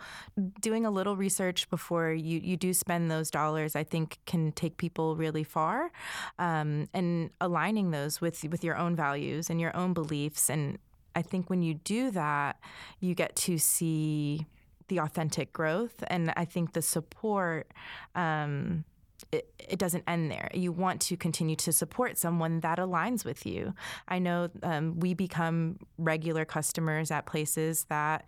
doing 0.61 0.85
a 0.85 0.91
little 0.91 1.17
research 1.17 1.67
before 1.71 2.13
you, 2.13 2.39
you 2.39 2.55
do 2.55 2.71
spend 2.71 3.09
those 3.09 3.31
dollars, 3.31 3.75
I 3.75 3.83
think 3.83 4.19
can 4.27 4.51
take 4.51 4.77
people 4.77 5.15
really 5.15 5.43
far. 5.43 5.91
Um, 6.37 6.87
and 6.93 7.31
aligning 7.41 7.89
those 7.89 8.21
with, 8.21 8.43
with 8.43 8.63
your 8.63 8.77
own 8.77 8.95
values 8.95 9.49
and 9.49 9.59
your 9.59 9.75
own 9.75 9.93
beliefs. 9.93 10.02
And 10.49 10.77
I 11.15 11.21
think 11.21 11.49
when 11.49 11.61
you 11.61 11.75
do 11.75 12.11
that, 12.11 12.59
you 12.99 13.15
get 13.15 13.35
to 13.37 13.57
see 13.57 14.47
the 14.87 14.99
authentic 14.99 15.53
growth. 15.53 16.03
And 16.07 16.33
I 16.35 16.45
think 16.45 16.73
the 16.73 16.81
support, 16.81 17.71
um, 18.15 18.83
it, 19.31 19.47
it, 19.57 19.79
doesn't 19.79 20.03
end 20.07 20.29
there. 20.29 20.49
You 20.53 20.71
want 20.71 21.01
to 21.01 21.17
continue 21.17 21.55
to 21.57 21.71
support 21.71 22.17
someone 22.17 22.59
that 22.59 22.77
aligns 22.77 23.23
with 23.23 23.45
you. 23.45 23.73
I 24.07 24.19
know 24.19 24.49
um, 24.61 24.99
we 24.99 25.13
become 25.13 25.79
regular 25.97 26.45
customers 26.45 27.09
at 27.09 27.25
places 27.25 27.85
that 27.85 28.25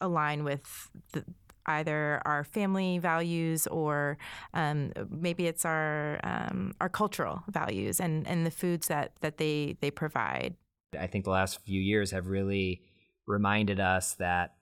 align 0.00 0.44
with 0.44 0.90
the, 1.12 1.24
either 1.66 2.22
our 2.24 2.44
family 2.44 2.98
values 2.98 3.66
or 3.66 4.18
um, 4.54 4.92
maybe 5.10 5.46
it's 5.46 5.64
our 5.64 6.20
um, 6.22 6.72
our 6.80 6.88
cultural 6.88 7.42
values 7.48 8.00
and, 8.00 8.26
and 8.26 8.46
the 8.46 8.50
foods 8.50 8.86
that, 8.88 9.12
that 9.20 9.38
they, 9.38 9.76
they 9.80 9.90
provide. 9.90 10.54
I 10.98 11.06
think 11.06 11.24
the 11.24 11.30
last 11.30 11.60
few 11.64 11.80
years 11.80 12.10
have 12.10 12.26
really 12.26 12.82
reminded 13.26 13.80
us 13.80 14.14
that 14.14 14.54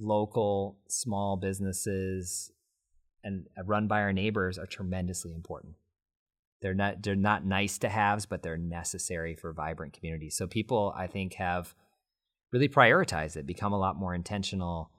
local 0.00 0.78
small 0.88 1.36
businesses 1.36 2.52
and 3.24 3.46
run 3.64 3.88
by 3.88 4.00
our 4.00 4.12
neighbors 4.12 4.58
are 4.58 4.66
tremendously 4.66 5.34
important. 5.34 5.74
They're 6.60 6.74
not 6.74 7.02
they're 7.02 7.14
not 7.14 7.44
nice 7.44 7.78
to 7.78 7.88
haves, 7.88 8.26
but 8.26 8.42
they're 8.42 8.56
necessary 8.56 9.34
for 9.34 9.52
vibrant 9.52 9.92
communities. 9.92 10.36
So 10.36 10.46
people, 10.46 10.92
I 10.96 11.06
think, 11.06 11.34
have 11.34 11.74
really 12.52 12.68
prioritized 12.68 13.36
it, 13.36 13.46
become 13.46 13.72
a 13.72 13.78
lot 13.78 13.96
more 13.96 14.14
intentional, 14.14 14.90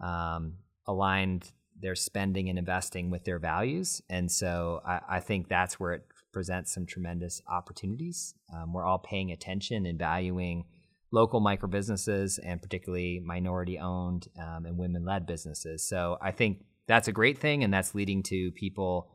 um, 0.00 0.54
aligned 0.86 1.50
their 1.80 1.94
spending 1.94 2.48
and 2.48 2.58
investing 2.58 3.10
with 3.10 3.24
their 3.24 3.38
values. 3.38 4.02
And 4.08 4.30
so 4.30 4.80
I, 4.86 5.00
I 5.08 5.20
think 5.20 5.48
that's 5.48 5.80
where 5.80 5.92
it 5.94 6.04
presents 6.38 6.72
some 6.72 6.86
tremendous 6.86 7.42
opportunities. 7.48 8.32
Um, 8.54 8.72
we're 8.72 8.84
all 8.84 9.00
paying 9.00 9.32
attention 9.32 9.86
and 9.86 9.98
valuing 9.98 10.66
local 11.10 11.40
micro 11.40 11.68
businesses 11.68 12.38
and 12.38 12.62
particularly 12.62 13.20
minority 13.24 13.76
owned 13.76 14.28
um, 14.40 14.64
and 14.64 14.78
women 14.78 15.04
led 15.04 15.26
businesses. 15.26 15.88
So 15.88 16.16
I 16.22 16.30
think 16.30 16.62
that's 16.86 17.08
a 17.08 17.12
great 17.12 17.38
thing, 17.38 17.64
and 17.64 17.74
that's 17.74 17.92
leading 17.92 18.22
to 18.22 18.52
people 18.52 19.10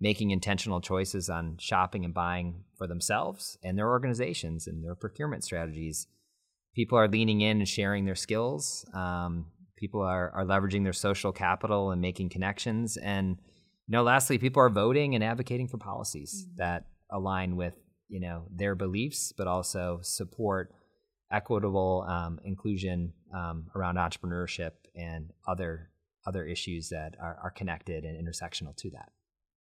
making 0.00 0.30
intentional 0.30 0.80
choices 0.80 1.28
on 1.28 1.56
shopping 1.58 2.04
and 2.04 2.14
buying 2.14 2.62
for 2.78 2.86
themselves 2.86 3.58
and 3.64 3.76
their 3.76 3.88
organizations 3.88 4.68
and 4.68 4.84
their 4.84 4.94
procurement 4.94 5.42
strategies. 5.42 6.06
People 6.76 6.96
are 6.96 7.08
leaning 7.08 7.40
in 7.40 7.56
and 7.56 7.68
sharing 7.68 8.04
their 8.04 8.14
skills. 8.14 8.86
Um, 8.94 9.46
people 9.76 10.00
are, 10.00 10.30
are 10.30 10.44
leveraging 10.44 10.84
their 10.84 10.92
social 10.92 11.32
capital 11.32 11.90
and 11.90 12.00
making 12.00 12.28
connections 12.28 12.96
and 12.96 13.38
know 13.92 14.02
lastly 14.02 14.38
people 14.38 14.60
are 14.60 14.70
voting 14.70 15.14
and 15.14 15.22
advocating 15.22 15.68
for 15.68 15.78
policies 15.78 16.44
mm-hmm. 16.44 16.56
that 16.56 16.86
align 17.10 17.56
with 17.56 17.74
you 18.08 18.20
know 18.20 18.46
their 18.50 18.74
beliefs 18.74 19.32
but 19.36 19.46
also 19.46 20.00
support 20.02 20.72
equitable 21.30 22.04
um, 22.08 22.40
inclusion 22.44 23.12
um, 23.34 23.66
around 23.74 23.96
entrepreneurship 23.96 24.72
and 24.96 25.30
other 25.46 25.90
other 26.26 26.44
issues 26.44 26.88
that 26.90 27.14
are, 27.20 27.38
are 27.42 27.50
connected 27.50 28.04
and 28.04 28.16
intersectional 28.16 28.76
to 28.76 28.90
that 28.90 29.10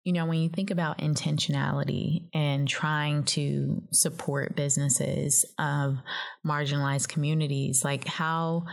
You 0.03 0.13
know, 0.13 0.25
when 0.25 0.39
you 0.39 0.49
think 0.49 0.71
about 0.71 0.99
intentionality 0.99 2.29
and 2.33 2.67
trying 2.67 3.23
to 3.35 3.83
support 3.91 4.55
businesses 4.55 5.45
of 5.57 5.97
marginalized 6.45 7.09
communities, 7.09 7.83
like 7.83 8.07
how 8.07 8.65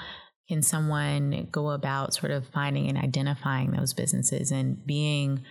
can 0.48 0.62
someone 0.62 1.48
go 1.50 1.70
about 1.70 2.14
sort 2.14 2.32
of 2.32 2.46
finding 2.48 2.88
and 2.88 2.98
identifying 2.98 3.72
those 3.72 3.92
businesses 3.92 4.50
and 4.52 4.84
being 4.86 5.42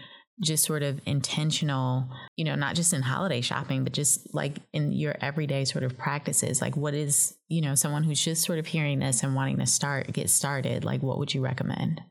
just 0.42 0.66
sort 0.66 0.84
of 0.84 1.00
intentional, 1.06 2.10
you 2.36 2.44
know, 2.44 2.56
not 2.56 2.76
just 2.76 2.94
in 2.94 3.02
holiday 3.02 3.42
shopping, 3.42 3.84
but 3.84 3.94
just 3.94 4.34
like 4.34 4.58
in 4.74 4.92
your 4.92 5.16
everyday 5.22 5.64
sort 5.64 5.84
of 5.84 5.98
practices? 5.98 6.62
Like, 6.62 6.76
what 6.76 6.94
is, 6.94 7.36
you 7.48 7.62
know, 7.62 7.76
someone 7.76 8.04
who's 8.04 8.24
just 8.24 8.44
sort 8.44 8.60
of 8.60 8.68
hearing 8.68 9.00
this 9.00 9.24
and 9.24 9.36
wanting 9.36 9.58
to 9.60 9.66
start, 9.66 10.12
get 10.12 10.30
started, 10.30 10.84
like, 10.84 11.02
what 11.02 11.20
would 11.20 11.34
you 11.34 11.42
recommend? 11.42 12.02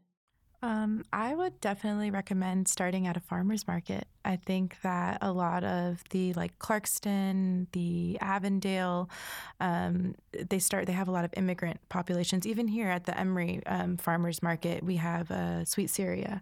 Um, 0.65 1.05
I 1.13 1.35
would 1.35 1.61
definitely 1.61 2.11
recommend 2.11 2.69
starting 2.69 3.07
at 3.07 3.19
a 3.19 3.21
farmer's 3.21 3.67
market. 3.67 4.09
I 4.25 4.37
think 4.37 4.81
that 4.81 5.19
a 5.21 5.31
lot 5.31 5.63
of 5.63 6.03
the 6.09 6.33
like 6.33 6.59
Clarkston, 6.59 7.67
the 7.73 8.17
Avondale, 8.23 9.11
um, 9.61 10.15
they 10.33 10.59
start. 10.59 10.87
They 10.87 10.95
have 10.95 11.07
a 11.07 11.11
lot 11.11 11.27
of 11.27 11.35
immigrant 11.37 11.81
populations. 11.91 12.47
Even 12.47 12.67
here 12.67 12.89
at 12.89 13.05
the 13.05 13.19
Emory 13.21 13.61
um, 13.67 13.99
Farmers 13.99 14.43
Market, 14.43 14.83
we 14.83 14.97
have 14.97 15.31
uh, 15.31 15.67
Sweet 15.67 15.91
Syria, 15.91 16.41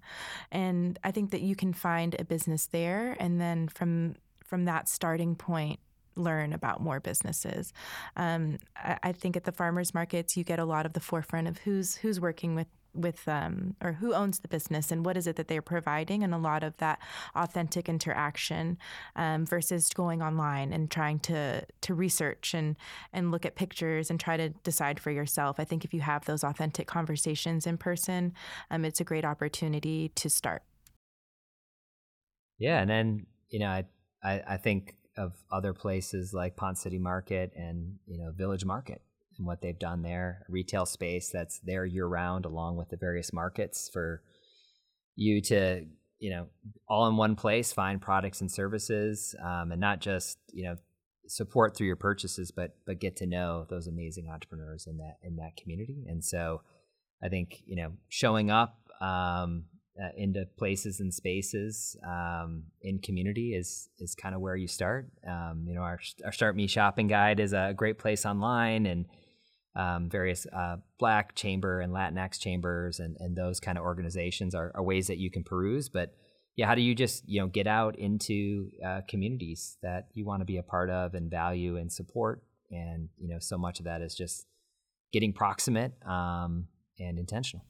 and 0.52 1.00
I 1.02 1.10
think 1.10 1.32
that 1.32 1.40
you 1.40 1.56
can 1.56 1.72
find 1.72 2.14
a 2.20 2.24
business 2.24 2.66
there, 2.66 3.16
and 3.18 3.40
then 3.40 3.66
from 3.66 4.14
from 4.44 4.66
that 4.66 4.88
starting 4.88 5.34
point, 5.34 5.80
learn 6.14 6.52
about 6.52 6.80
more 6.80 7.00
businesses. 7.00 7.72
Um, 8.14 8.58
I, 8.76 8.98
I, 9.02 9.12
think 9.12 9.36
at 9.36 9.42
the 9.42 9.52
farmers 9.52 9.94
markets, 9.94 10.36
you 10.36 10.44
get 10.44 10.60
a 10.60 10.64
lot 10.64 10.86
of 10.86 10.92
the 10.92 11.00
forefront 11.00 11.48
of 11.48 11.58
who's 11.58 11.96
who's 11.96 12.20
working 12.20 12.54
with 12.54 12.68
with 12.94 13.26
um, 13.28 13.76
or 13.82 13.92
who 13.92 14.14
owns 14.14 14.40
the 14.40 14.48
business 14.48 14.90
and 14.90 15.04
what 15.04 15.16
is 15.16 15.26
it 15.26 15.36
that 15.36 15.48
they're 15.48 15.62
providing 15.62 16.22
and 16.22 16.34
a 16.34 16.38
lot 16.38 16.62
of 16.62 16.76
that 16.78 16.98
authentic 17.34 17.88
interaction 17.88 18.78
um, 19.16 19.46
versus 19.46 19.88
going 19.90 20.22
online 20.22 20.72
and 20.72 20.90
trying 20.90 21.18
to 21.18 21.64
to 21.80 21.94
research 21.94 22.54
and 22.54 22.76
and 23.12 23.30
look 23.30 23.46
at 23.46 23.54
pictures 23.54 24.10
and 24.10 24.20
try 24.20 24.36
to 24.36 24.50
decide 24.62 25.00
for 25.00 25.10
yourself. 25.10 25.58
I 25.58 25.64
think 25.64 25.84
if 25.84 25.94
you 25.94 26.00
have 26.00 26.24
those 26.24 26.44
authentic 26.44 26.86
conversations 26.86 27.66
in 27.66 27.78
person 27.78 28.32
um, 28.70 28.84
it's 28.84 29.00
a 29.00 29.04
great 29.04 29.24
opportunity 29.24 30.10
to 30.14 30.28
start. 30.28 30.62
Yeah 32.58 32.80
and 32.80 32.90
then 32.90 33.26
you 33.50 33.58
know 33.58 33.68
i 33.68 33.84
i, 34.22 34.42
I 34.46 34.56
think 34.56 34.96
of 35.16 35.34
other 35.50 35.72
places 35.72 36.32
like 36.32 36.56
Ponce 36.56 36.80
City 36.80 36.98
Market 36.98 37.52
and 37.56 37.96
you 38.06 38.18
know 38.18 38.32
Village 38.32 38.64
Market 38.64 39.02
and 39.38 39.46
what 39.46 39.60
they've 39.60 39.78
done 39.78 40.02
there. 40.02 40.44
retail 40.48 40.86
space 40.86 41.30
that's 41.30 41.60
there 41.60 41.84
year 41.84 42.06
round, 42.06 42.44
along 42.44 42.76
with 42.76 42.88
the 42.90 42.96
various 42.96 43.32
markets 43.32 43.90
for 43.92 44.22
you 45.14 45.40
to 45.42 45.84
you 46.18 46.30
know 46.30 46.46
all 46.88 47.08
in 47.08 47.16
one 47.16 47.34
place 47.34 47.72
find 47.72 48.00
products 48.00 48.40
and 48.40 48.50
services, 48.50 49.34
um, 49.44 49.72
and 49.72 49.80
not 49.80 50.00
just 50.00 50.38
you 50.52 50.64
know 50.64 50.76
support 51.26 51.76
through 51.76 51.86
your 51.86 51.96
purchases, 51.96 52.50
but 52.50 52.76
but 52.86 53.00
get 53.00 53.16
to 53.16 53.26
know 53.26 53.66
those 53.68 53.86
amazing 53.86 54.28
entrepreneurs 54.32 54.86
in 54.86 54.98
that 54.98 55.16
in 55.22 55.36
that 55.36 55.56
community. 55.56 56.04
And 56.08 56.24
so, 56.24 56.62
I 57.22 57.28
think 57.28 57.62
you 57.66 57.76
know 57.76 57.92
showing 58.08 58.50
up. 58.50 58.78
Um, 59.00 59.64
uh, 60.00 60.08
into 60.16 60.46
places 60.56 61.00
and 61.00 61.12
spaces 61.12 61.96
um, 62.06 62.64
in 62.80 62.98
community 62.98 63.54
is 63.54 63.90
is 63.98 64.14
kind 64.14 64.34
of 64.34 64.40
where 64.40 64.56
you 64.56 64.66
start. 64.66 65.10
Um, 65.28 65.64
you 65.66 65.74
know, 65.74 65.82
our 65.82 66.00
our 66.24 66.32
Start 66.32 66.56
Me 66.56 66.66
shopping 66.66 67.08
guide 67.08 67.40
is 67.40 67.52
a 67.52 67.74
great 67.76 67.98
place 67.98 68.24
online, 68.24 68.86
and 68.86 69.06
um, 69.74 70.08
various 70.10 70.46
uh, 70.54 70.76
Black 70.98 71.34
chamber 71.34 71.80
and 71.80 71.92
Latinx 71.92 72.38
chambers 72.38 73.00
and, 73.00 73.16
and 73.20 73.36
those 73.36 73.60
kind 73.60 73.78
of 73.78 73.84
organizations 73.84 74.54
are, 74.54 74.70
are, 74.74 74.82
ways 74.82 75.06
that 75.06 75.18
you 75.18 75.30
can 75.30 75.44
peruse. 75.44 75.88
But 75.88 76.14
yeah, 76.56 76.66
how 76.66 76.74
do 76.74 76.82
you 76.82 76.94
just 76.94 77.26
you 77.26 77.40
know 77.40 77.46
get 77.46 77.66
out 77.66 77.98
into 77.98 78.70
uh, 78.84 79.00
communities 79.08 79.78
that 79.82 80.08
you 80.12 80.26
want 80.26 80.40
to 80.40 80.44
be 80.44 80.58
a 80.58 80.62
part 80.62 80.90
of 80.90 81.14
and 81.14 81.30
value 81.30 81.76
and 81.76 81.90
support? 81.90 82.42
And 82.70 83.08
you 83.18 83.28
know, 83.28 83.38
so 83.38 83.56
much 83.56 83.78
of 83.78 83.86
that 83.86 84.02
is 84.02 84.14
just 84.14 84.46
getting 85.12 85.32
proximate 85.32 85.92
um, 86.06 86.66
and 86.98 87.18
intentional. 87.18 87.64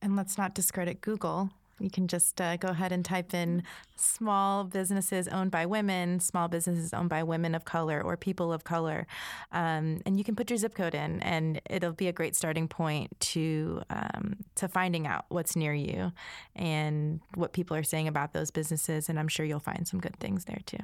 And 0.00 0.14
let's 0.14 0.38
not 0.38 0.54
discredit 0.54 1.00
Google. 1.00 1.50
You 1.78 1.90
can 1.90 2.08
just 2.08 2.40
uh, 2.40 2.56
go 2.56 2.68
ahead 2.68 2.92
and 2.92 3.04
type 3.04 3.34
in 3.34 3.62
small 3.96 4.64
businesses 4.64 5.28
owned 5.28 5.50
by 5.50 5.66
women, 5.66 6.20
small 6.20 6.48
businesses 6.48 6.94
owned 6.94 7.10
by 7.10 7.22
women 7.22 7.54
of 7.54 7.64
color 7.64 8.00
or 8.02 8.16
people 8.16 8.52
of 8.52 8.64
color. 8.64 9.06
Um, 9.52 10.00
and 10.06 10.16
you 10.18 10.24
can 10.24 10.34
put 10.34 10.50
your 10.50 10.56
zip 10.56 10.74
code 10.74 10.94
in, 10.94 11.20
and 11.22 11.60
it'll 11.68 11.92
be 11.92 12.08
a 12.08 12.12
great 12.12 12.34
starting 12.34 12.66
point 12.68 13.18
to, 13.20 13.82
um, 13.90 14.36
to 14.54 14.68
finding 14.68 15.06
out 15.06 15.26
what's 15.28 15.54
near 15.54 15.74
you 15.74 16.12
and 16.54 17.20
what 17.34 17.52
people 17.52 17.76
are 17.76 17.82
saying 17.82 18.08
about 18.08 18.32
those 18.32 18.50
businesses. 18.50 19.08
And 19.08 19.18
I'm 19.18 19.28
sure 19.28 19.44
you'll 19.44 19.60
find 19.60 19.86
some 19.86 20.00
good 20.00 20.16
things 20.18 20.46
there 20.46 20.60
too. 20.64 20.78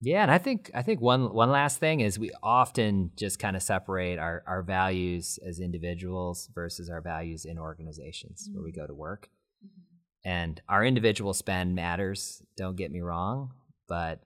Yeah, 0.00 0.22
and 0.22 0.30
I 0.30 0.38
think 0.38 0.70
I 0.74 0.82
think 0.82 1.00
one 1.00 1.32
one 1.34 1.50
last 1.50 1.78
thing 1.78 2.00
is 2.00 2.18
we 2.18 2.30
often 2.42 3.10
just 3.16 3.38
kind 3.40 3.56
of 3.56 3.62
separate 3.62 4.18
our 4.18 4.44
our 4.46 4.62
values 4.62 5.38
as 5.44 5.58
individuals 5.58 6.48
versus 6.54 6.88
our 6.88 7.00
values 7.00 7.44
in 7.44 7.58
organizations 7.58 8.44
mm-hmm. 8.44 8.56
where 8.56 8.64
we 8.64 8.70
mm-hmm. 8.70 8.80
go 8.82 8.86
to 8.86 8.94
work. 8.94 9.28
Mm-hmm. 9.64 10.28
And 10.28 10.62
our 10.68 10.84
individual 10.84 11.34
spend 11.34 11.74
matters, 11.74 12.42
don't 12.56 12.76
get 12.76 12.92
me 12.92 13.00
wrong, 13.00 13.54
but 13.88 14.22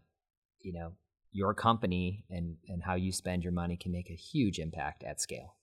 you 0.60 0.74
know, 0.74 0.92
your 1.32 1.54
company 1.54 2.26
and 2.28 2.56
and 2.68 2.82
how 2.82 2.94
you 2.94 3.10
spend 3.10 3.42
your 3.42 3.52
money 3.52 3.78
can 3.78 3.92
make 3.92 4.10
a 4.10 4.14
huge 4.14 4.58
impact 4.58 5.02
at 5.02 5.22
scale. 5.22 5.56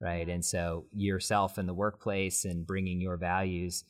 Right? 0.00 0.28
And 0.28 0.44
so 0.44 0.86
yourself 0.92 1.58
in 1.58 1.66
the 1.66 1.74
workplace 1.74 2.44
and 2.44 2.64
bringing 2.64 3.00
your 3.00 3.16
values 3.16 3.82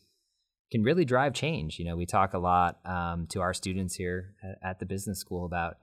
can 0.71 0.83
really 0.83 1.05
drive 1.05 1.33
change. 1.33 1.79
You 1.79 1.87
know, 1.87 1.97
we 1.97 2.07
talk 2.07 2.35
a 2.35 2.39
lot 2.39 2.79
um, 2.85 3.27
to 3.29 3.41
our 3.41 3.55
students 3.55 3.95
here 3.95 4.35
at, 4.43 4.71
at, 4.71 4.79
the 4.79 4.87
business 4.87 5.19
school 5.19 5.47
about 5.47 5.79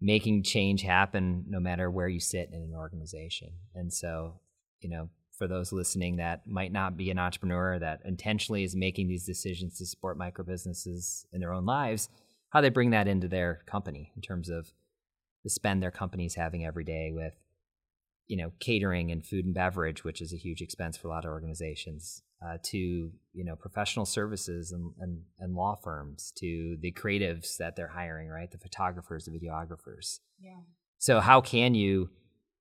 making 0.00 0.42
change 0.42 0.82
happen 0.82 1.44
no 1.48 1.60
matter 1.60 1.90
where 1.90 2.08
you 2.08 2.20
sit 2.20 2.50
in 2.52 2.62
an 2.62 2.74
organization. 2.74 3.50
And 3.74 3.92
so, 3.92 4.40
you 4.80 4.90
know, 4.90 5.08
for 5.36 5.48
those 5.48 5.72
listening 5.72 6.16
that 6.16 6.46
might 6.46 6.72
not 6.72 6.98
be 6.98 7.10
an 7.10 7.18
entrepreneur 7.18 7.78
that 7.78 8.02
intentionally 8.04 8.62
is 8.62 8.76
making 8.76 9.08
these 9.08 9.24
decisions 9.24 9.78
to 9.78 9.86
support 9.86 10.18
micro 10.18 10.44
businesses 10.44 11.24
in 11.32 11.40
their 11.40 11.52
own 11.52 11.64
lives, 11.64 12.10
how 12.50 12.60
they 12.60 12.68
bring 12.68 12.90
that 12.90 13.08
into 13.08 13.26
their 13.26 13.60
company 13.64 14.12
in 14.14 14.20
terms 14.20 14.50
of 14.50 14.72
the 15.42 15.50
spend 15.50 15.82
their 15.82 15.90
company's 15.90 16.34
having 16.34 16.66
every 16.66 16.84
day 16.84 17.10
with 17.10 17.34
you 18.26 18.36
know 18.36 18.52
catering 18.60 19.10
and 19.10 19.24
food 19.24 19.46
and 19.46 19.54
beverage, 19.54 20.04
which 20.04 20.20
is 20.20 20.32
a 20.32 20.36
huge 20.36 20.60
expense 20.60 20.96
for 20.96 21.08
a 21.08 21.10
lot 21.10 21.24
of 21.24 21.30
organizations, 21.30 22.22
uh, 22.44 22.56
to 22.62 22.78
you 23.32 23.44
know 23.44 23.56
professional 23.56 24.06
services 24.06 24.72
and, 24.72 24.92
and, 25.00 25.22
and 25.38 25.54
law 25.54 25.76
firms, 25.76 26.32
to 26.36 26.76
the 26.80 26.92
creatives 26.92 27.56
that 27.58 27.76
they're 27.76 27.88
hiring, 27.88 28.28
right? 28.28 28.50
The 28.50 28.58
photographers, 28.58 29.26
the 29.26 29.32
videographers. 29.32 30.20
Yeah. 30.40 30.60
So 30.98 31.20
how 31.20 31.40
can 31.40 31.74
you 31.74 32.10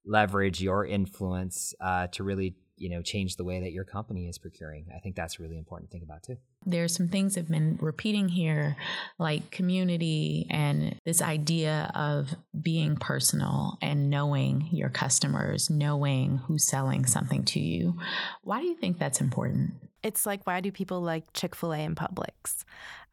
leverage 0.06 0.62
your 0.62 0.86
influence 0.86 1.74
uh, 1.82 2.08
to 2.08 2.24
really 2.24 2.56
you 2.80 2.90
know 2.90 3.02
change 3.02 3.36
the 3.36 3.44
way 3.44 3.60
that 3.60 3.72
your 3.72 3.84
company 3.84 4.28
is 4.28 4.38
procuring. 4.38 4.86
I 4.96 5.00
think 5.00 5.16
that's 5.16 5.40
a 5.40 5.44
really 5.44 5.58
important 5.58 5.90
to 5.90 5.92
think 5.92 6.04
about 6.04 6.24
too. 6.24 6.38
There's 6.66 6.94
some 6.94 7.08
things 7.08 7.36
that 7.36 7.42
have 7.42 7.50
been 7.50 7.78
repeating 7.82 8.30
here 8.30 8.76
like 9.18 9.52
community 9.52 10.48
and 10.50 10.96
this 11.06 11.22
idea 11.22 11.92
of 11.94 12.36
being 12.60 12.96
personal 12.96 13.78
and 13.82 14.10
knowing 14.10 14.70
your 14.72 14.90
customers 14.90 15.70
knowing 15.70 16.38
who's 16.38 16.66
selling 16.68 17.06
something 17.06 17.44
to 17.46 17.60
you. 17.60 17.98
Why 18.44 18.62
do 18.62 18.68
you 18.68 18.76
think 18.76 19.00
that's 19.00 19.22
important? 19.22 19.74
It's 20.02 20.26
like 20.26 20.46
why 20.48 20.62
do 20.62 20.72
people 20.72 21.02
like 21.02 21.34
chick-fil-a 21.34 21.78
and 21.78 21.96
publix? 21.96 22.64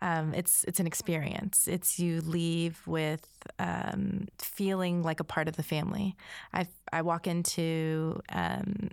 Um, 0.02 0.34
it's 0.34 0.64
it's 0.64 0.78
an 0.78 0.86
experience. 0.86 1.66
It's 1.66 1.98
you 1.98 2.20
leave 2.20 2.80
with 2.86 3.26
um, 3.58 4.28
feeling 4.38 5.02
like 5.02 5.20
a 5.20 5.24
part 5.24 5.48
of 5.48 5.56
the 5.56 5.62
family. 5.62 6.16
I 6.52 6.66
i 6.92 7.02
walk 7.02 7.26
into 7.26 8.20
um, 8.28 8.90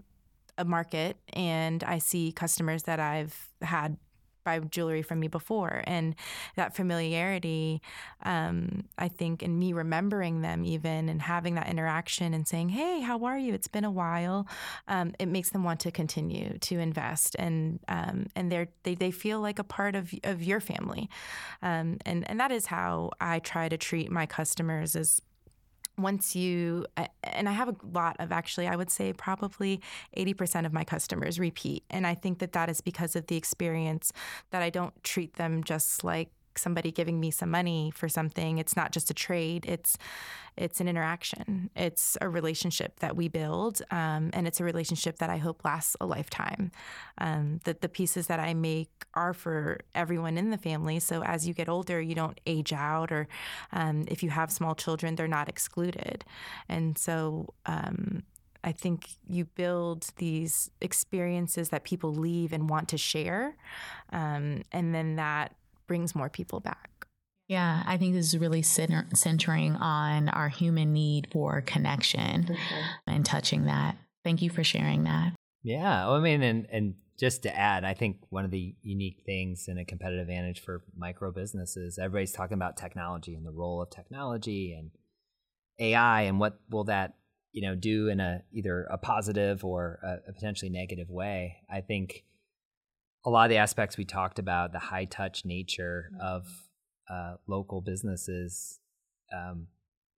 a 0.58 0.66
market 0.66 1.18
and 1.34 1.84
I 1.84 1.98
see 1.98 2.32
customers 2.32 2.84
that 2.84 3.00
I've 3.00 3.50
had 3.62 3.98
buy 4.44 4.60
jewelry 4.60 5.02
from 5.02 5.20
me 5.20 5.28
before. 5.28 5.84
And 5.86 6.16
that 6.56 6.76
familiarity 6.76 7.82
um, 8.24 8.86
i 8.98 9.08
think 9.08 9.42
and 9.42 9.60
me 9.60 9.74
remembering 9.74 10.42
them 10.42 10.64
even 10.66 11.10
and 11.10 11.22
having 11.22 11.56
that 11.56 11.68
interaction 11.68 12.34
and 12.34 12.48
saying 12.48 12.70
hey 12.70 13.02
how 13.02 13.24
are 13.26 13.38
you? 13.38 13.54
It's 13.54 13.68
been 13.68 13.84
a 13.84 13.92
while 13.92 14.48
um, 14.88 15.14
it 15.20 15.28
makes 15.28 15.50
them 15.50 15.64
want 15.64 15.80
to 15.82 15.92
continue 15.92 16.58
to 16.60 16.80
invest. 16.80 17.36
And 17.40 17.80
um, 17.88 18.28
and 18.36 18.52
they're 18.52 18.70
they, 18.84 18.96
they 18.96 19.12
feel 19.12 19.40
like 19.40 19.60
a 19.60 19.64
part 19.64 19.96
of, 19.96 20.14
of 20.24 20.44
your 20.44 20.60
family. 20.60 21.10
Um, 21.62 21.98
and 22.06 22.30
and 22.30 22.40
that 22.40 22.52
is 22.52 22.68
how 22.68 23.12
i 23.20 23.40
try 23.40 23.70
to 23.70 23.78
treat 23.78 24.12
my 24.12 24.26
customers 24.26 24.96
as 24.96 25.22
once 25.98 26.36
you 26.36 26.86
and 27.24 27.48
i 27.48 27.52
have 27.52 27.70
a 27.70 27.76
lot 27.94 28.16
of 28.20 28.32
actually 28.32 28.68
i 28.68 28.76
would 28.76 28.90
say 28.90 29.14
probably 29.14 29.80
80% 30.18 30.66
of 30.66 30.74
my 30.74 30.84
customers 30.84 31.40
repeat. 31.40 31.84
And 31.90 32.08
i 32.08 32.16
think 32.16 32.40
that 32.40 32.54
that 32.54 32.70
is 32.70 32.82
because 32.82 33.16
of 33.16 33.28
the 33.28 33.36
experience 33.36 34.12
that 34.52 34.62
i 34.62 34.70
don't 34.70 35.04
treat 35.04 35.36
them 35.36 35.64
just 35.64 36.04
like 36.04 36.30
somebody 36.58 36.92
giving 36.92 37.20
me 37.20 37.32
some 37.32 37.50
money 37.50 37.92
for 37.96 38.10
something. 38.10 38.58
It's 38.58 38.76
not 38.76 38.92
just 38.92 39.10
a 39.10 39.14
trade. 39.14 39.66
It's 39.68 39.98
it's 40.56 40.80
an 40.80 40.88
interaction. 40.88 41.72
It's 41.76 42.16
a 42.22 42.30
relationship 42.30 43.00
that 43.00 43.16
we 43.16 43.28
build, 43.28 43.82
um, 43.90 44.30
and 44.34 44.46
it's 44.46 44.60
a 44.60 44.64
relationship 44.64 45.18
that 45.18 45.30
I 45.30 45.38
hope 45.38 45.66
lasts 45.66 45.96
a 46.00 46.06
lifetime. 46.06 46.72
Um, 47.18 47.60
that 47.64 47.82
the 47.82 47.90
pieces 47.90 48.28
that 48.28 48.40
I 48.40 48.54
make 48.54 49.06
are 49.16 49.34
for 49.34 49.80
everyone 49.96 50.38
in 50.38 50.52
the 50.52 50.58
family. 50.58 51.00
So 51.00 51.24
as 51.24 51.48
you 51.48 51.54
get 51.56 51.70
older, 51.70 52.00
you 52.00 52.14
don't 52.14 52.40
age 52.46 52.72
out, 52.72 53.12
or 53.12 53.28
um, 53.72 54.06
if 54.08 54.22
you 54.22 54.30
have 54.30 54.52
small 54.52 54.76
children, 54.76 55.16
they're 55.16 55.28
not 55.28 55.50
excluded. 55.50 56.24
And 56.70 56.98
so 56.98 57.54
um, 57.66 58.24
I 58.64 58.72
think 58.72 59.10
you 59.28 59.46
build 59.46 60.08
these 60.18 60.70
experiences 60.82 61.70
that 61.70 61.84
people 61.84 62.14
leave 62.14 62.54
and 62.54 62.70
want 62.70 62.90
to 62.90 62.98
share, 62.98 63.56
um, 64.12 64.62
and 64.72 64.94
then 64.94 65.16
that 65.16 65.56
brings 65.88 66.16
more 66.16 66.30
people 66.30 66.60
back. 66.60 67.08
Yeah, 67.48 67.84
I 67.86 67.98
think 67.98 68.14
this 68.14 68.28
is 68.34 68.38
really 68.38 68.62
center- 68.62 69.08
centering 69.14 69.76
on 69.76 70.30
our 70.30 70.50
human 70.50 70.94
need 70.94 71.28
for 71.32 71.62
connection 71.62 72.48
for 72.48 72.56
sure. 72.56 72.84
and 73.06 73.26
touching 73.26 73.66
that. 73.66 73.98
Thank 74.24 74.42
you 74.42 74.50
for 74.50 74.64
sharing 74.64 75.04
that. 75.04 75.34
Yeah, 75.62 76.08
well, 76.08 76.16
I 76.16 76.20
mean, 76.20 76.42
and 76.42 76.68
and 76.72 76.96
just 77.20 77.44
to 77.44 77.56
add, 77.56 77.84
I 77.84 77.94
think 77.94 78.18
one 78.30 78.46
of 78.46 78.52
the 78.52 78.76
unique 78.82 79.22
things 79.26 79.66
and 79.68 79.80
a 79.80 79.86
competitive 79.86 80.24
advantage 80.24 80.62
for 80.62 80.84
micro 80.96 81.32
businesses, 81.32 82.00
everybody's 82.00 82.32
talking 82.32 82.56
about 82.56 82.78
technology 82.78 83.36
and 83.36 83.46
the 83.46 83.52
role 83.52 83.82
of 83.82 83.90
technology 83.90 84.74
and 84.74 84.92
AI 85.80 86.24
and 86.24 86.40
what 86.40 86.60
will 86.70 86.86
that 86.86 87.16
you 87.52 87.62
know 87.62 87.76
do 87.76 88.08
in 88.08 88.20
a 88.20 88.42
either 88.52 88.84
a 88.90 88.98
positive 88.98 89.64
or 89.64 90.00
a, 90.04 90.30
a 90.30 90.34
potentially 90.34 90.70
negative 90.70 91.10
way. 91.10 91.58
I 91.72 91.82
think 91.82 92.24
a 93.26 93.30
lot 93.30 93.46
of 93.46 93.50
the 93.50 93.58
aspects 93.58 93.98
we 93.98 94.06
talked 94.06 94.40
about, 94.40 94.72
the 94.72 94.80
high 94.80 95.06
touch 95.06 95.46
nature 95.46 96.12
mm-hmm. 96.14 96.22
of 96.22 96.48
uh, 97.10 97.36
local 97.48 97.82
businesses, 97.82 98.80
um, 99.34 99.68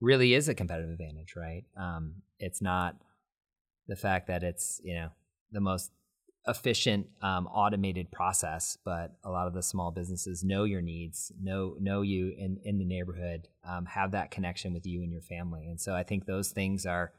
really 0.01 0.33
is 0.33 0.49
a 0.49 0.55
competitive 0.55 0.91
advantage, 0.91 1.35
right? 1.35 1.63
Um, 1.77 2.21
it's 2.39 2.61
not 2.61 2.95
the 3.87 3.95
fact 3.95 4.27
that 4.27 4.43
it's 4.43 4.81
you 4.83 4.95
know 4.95 5.09
the 5.51 5.61
most 5.61 5.91
efficient 6.47 7.07
um, 7.23 7.47
automated 7.47 8.11
process 8.11 8.77
but 8.85 9.15
a 9.23 9.31
lot 9.31 9.47
of 9.47 9.53
the 9.53 9.63
small 9.63 9.89
businesses 9.91 10.43
know 10.43 10.63
your 10.63 10.81
needs 10.81 11.31
know 11.41 11.75
know 11.79 12.01
you 12.01 12.33
in 12.37 12.59
in 12.63 12.77
the 12.77 12.85
neighborhood 12.85 13.47
um, 13.67 13.85
have 13.85 14.11
that 14.11 14.29
connection 14.29 14.73
with 14.73 14.85
you 14.85 15.01
and 15.01 15.11
your 15.11 15.23
family 15.23 15.65
and 15.67 15.81
so 15.81 15.95
i 15.95 16.03
think 16.03 16.25
those 16.25 16.49
things 16.49 16.85
are 16.85 17.13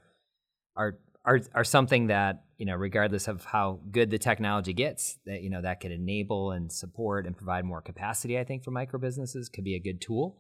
are 0.77 0.99
are 1.27 1.41
are 1.55 1.65
something 1.65 2.07
that 2.07 2.45
you 2.57 2.65
know 2.65 2.75
regardless 2.75 3.29
of 3.29 3.45
how 3.45 3.81
good 3.91 4.11
the 4.11 4.19
technology 4.19 4.73
gets 4.73 5.19
that 5.27 5.43
you 5.43 5.51
know 5.51 5.61
that 5.61 5.81
could 5.81 5.91
enable 5.91 6.53
and 6.53 6.73
support 6.73 7.27
and 7.27 7.37
provide 7.37 7.65
more 7.65 7.83
capacity 7.83 8.39
i 8.39 8.45
think 8.45 8.65
for 8.65 8.71
micro 8.71 8.99
businesses 8.99 9.49
could 9.49 9.65
be 9.65 9.75
a 9.75 9.81
good 9.81 10.01
tool. 10.01 10.39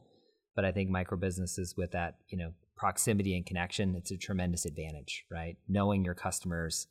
But 0.54 0.64
i 0.64 0.72
think 0.72 0.88
micro 0.88 1.18
businesses 1.18 1.74
with 1.76 1.90
that 1.92 2.16
you 2.28 2.38
know 2.38 2.52
proximity 2.76 3.36
and 3.36 3.44
connection 3.44 3.94
it's 3.96 4.10
a 4.10 4.16
tremendous 4.16 4.64
advantage 4.64 5.24
right? 5.30 5.56
Knowing 5.68 6.04
your 6.04 6.14
customers 6.14 6.86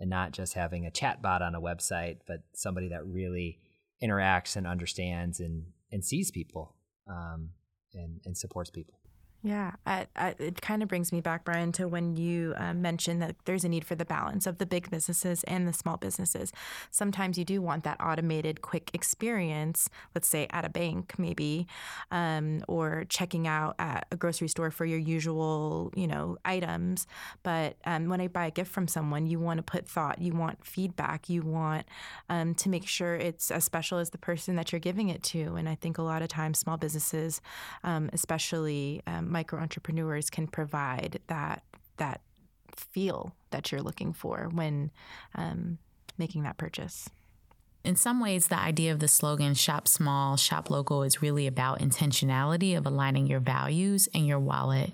and 0.00 0.10
not 0.10 0.32
just 0.32 0.54
having 0.54 0.86
a 0.86 0.90
chat 0.90 1.22
bot 1.22 1.42
on 1.42 1.54
a 1.54 1.60
website 1.60 2.18
but 2.26 2.40
somebody 2.54 2.88
that 2.88 3.06
really 3.06 3.60
interacts 4.02 4.56
and 4.56 4.66
understands 4.66 5.40
and 5.40 5.66
and 5.92 6.04
sees 6.04 6.30
people 6.30 6.74
um, 7.08 7.50
and 7.94 8.20
and 8.24 8.36
supports 8.36 8.70
people 8.70 8.98
yeah, 9.42 9.72
I, 9.86 10.06
I, 10.16 10.34
it 10.38 10.60
kind 10.60 10.82
of 10.82 10.88
brings 10.88 11.12
me 11.12 11.20
back, 11.20 11.44
Brian, 11.44 11.70
to 11.72 11.86
when 11.86 12.16
you 12.16 12.54
uh, 12.56 12.74
mentioned 12.74 13.22
that 13.22 13.36
there's 13.44 13.64
a 13.64 13.68
need 13.68 13.84
for 13.84 13.94
the 13.94 14.04
balance 14.04 14.44
of 14.44 14.58
the 14.58 14.66
big 14.66 14.90
businesses 14.90 15.44
and 15.44 15.68
the 15.68 15.72
small 15.72 15.96
businesses. 15.96 16.52
Sometimes 16.90 17.38
you 17.38 17.44
do 17.44 17.62
want 17.62 17.84
that 17.84 18.00
automated, 18.00 18.60
quick 18.60 18.90
experience, 18.92 19.88
let's 20.16 20.26
say 20.26 20.48
at 20.50 20.64
a 20.64 20.68
bank, 20.68 21.14
maybe, 21.16 21.68
um, 22.10 22.64
or 22.66 23.04
checking 23.08 23.46
out 23.46 23.76
at 23.78 24.08
a 24.10 24.16
grocery 24.16 24.48
store 24.48 24.72
for 24.72 24.84
your 24.84 24.98
usual, 24.98 25.92
you 25.94 26.08
know, 26.08 26.38
items. 26.44 27.06
But 27.44 27.76
um, 27.84 28.08
when 28.08 28.20
I 28.20 28.26
buy 28.26 28.46
a 28.46 28.50
gift 28.50 28.72
from 28.72 28.88
someone, 28.88 29.26
you 29.26 29.38
want 29.38 29.58
to 29.58 29.62
put 29.62 29.86
thought, 29.86 30.20
you 30.20 30.32
want 30.32 30.66
feedback, 30.66 31.28
you 31.28 31.42
want 31.42 31.86
um, 32.28 32.54
to 32.56 32.68
make 32.68 32.88
sure 32.88 33.14
it's 33.14 33.52
as 33.52 33.62
special 33.62 33.98
as 33.98 34.10
the 34.10 34.18
person 34.18 34.56
that 34.56 34.72
you're 34.72 34.80
giving 34.80 35.08
it 35.08 35.22
to. 35.24 35.54
And 35.54 35.68
I 35.68 35.76
think 35.76 35.98
a 35.98 36.02
lot 36.02 36.22
of 36.22 36.28
times, 36.28 36.58
small 36.58 36.76
businesses, 36.76 37.40
um, 37.84 38.10
especially 38.12 39.02
um, 39.06 39.35
micro 39.36 39.60
entrepreneurs 39.60 40.30
can 40.30 40.46
provide 40.46 41.20
that 41.26 41.62
that 41.98 42.22
feel 42.74 43.34
that 43.50 43.70
you're 43.70 43.82
looking 43.82 44.14
for 44.14 44.48
when 44.50 44.90
um, 45.34 45.76
making 46.16 46.42
that 46.44 46.56
purchase. 46.56 47.10
In 47.84 47.96
some 47.96 48.18
ways, 48.18 48.48
the 48.48 48.58
idea 48.58 48.92
of 48.92 48.98
the 48.98 49.08
slogan 49.08 49.52
shop 49.52 49.86
small, 49.86 50.38
shop 50.38 50.70
local 50.70 51.02
is 51.02 51.20
really 51.20 51.46
about 51.46 51.80
intentionality 51.80 52.76
of 52.76 52.86
aligning 52.86 53.26
your 53.26 53.38
values 53.40 54.08
and 54.14 54.26
your 54.26 54.40
wallet. 54.40 54.90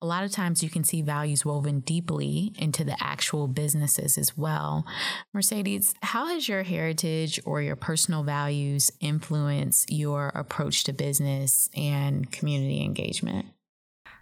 A 0.00 0.06
lot 0.06 0.22
of 0.22 0.30
times 0.30 0.62
you 0.62 0.70
can 0.70 0.84
see 0.84 1.02
values 1.02 1.44
woven 1.44 1.80
deeply 1.80 2.52
into 2.56 2.84
the 2.84 2.96
actual 3.02 3.48
businesses 3.48 4.16
as 4.16 4.38
well. 4.38 4.86
Mercedes, 5.34 5.94
how 6.02 6.28
has 6.28 6.48
your 6.48 6.62
heritage 6.62 7.40
or 7.44 7.60
your 7.60 7.76
personal 7.76 8.22
values 8.22 8.90
influence 9.00 9.84
your 9.88 10.28
approach 10.28 10.84
to 10.84 10.92
business 10.92 11.68
and 11.76 12.30
community 12.30 12.82
engagement? 12.82 13.46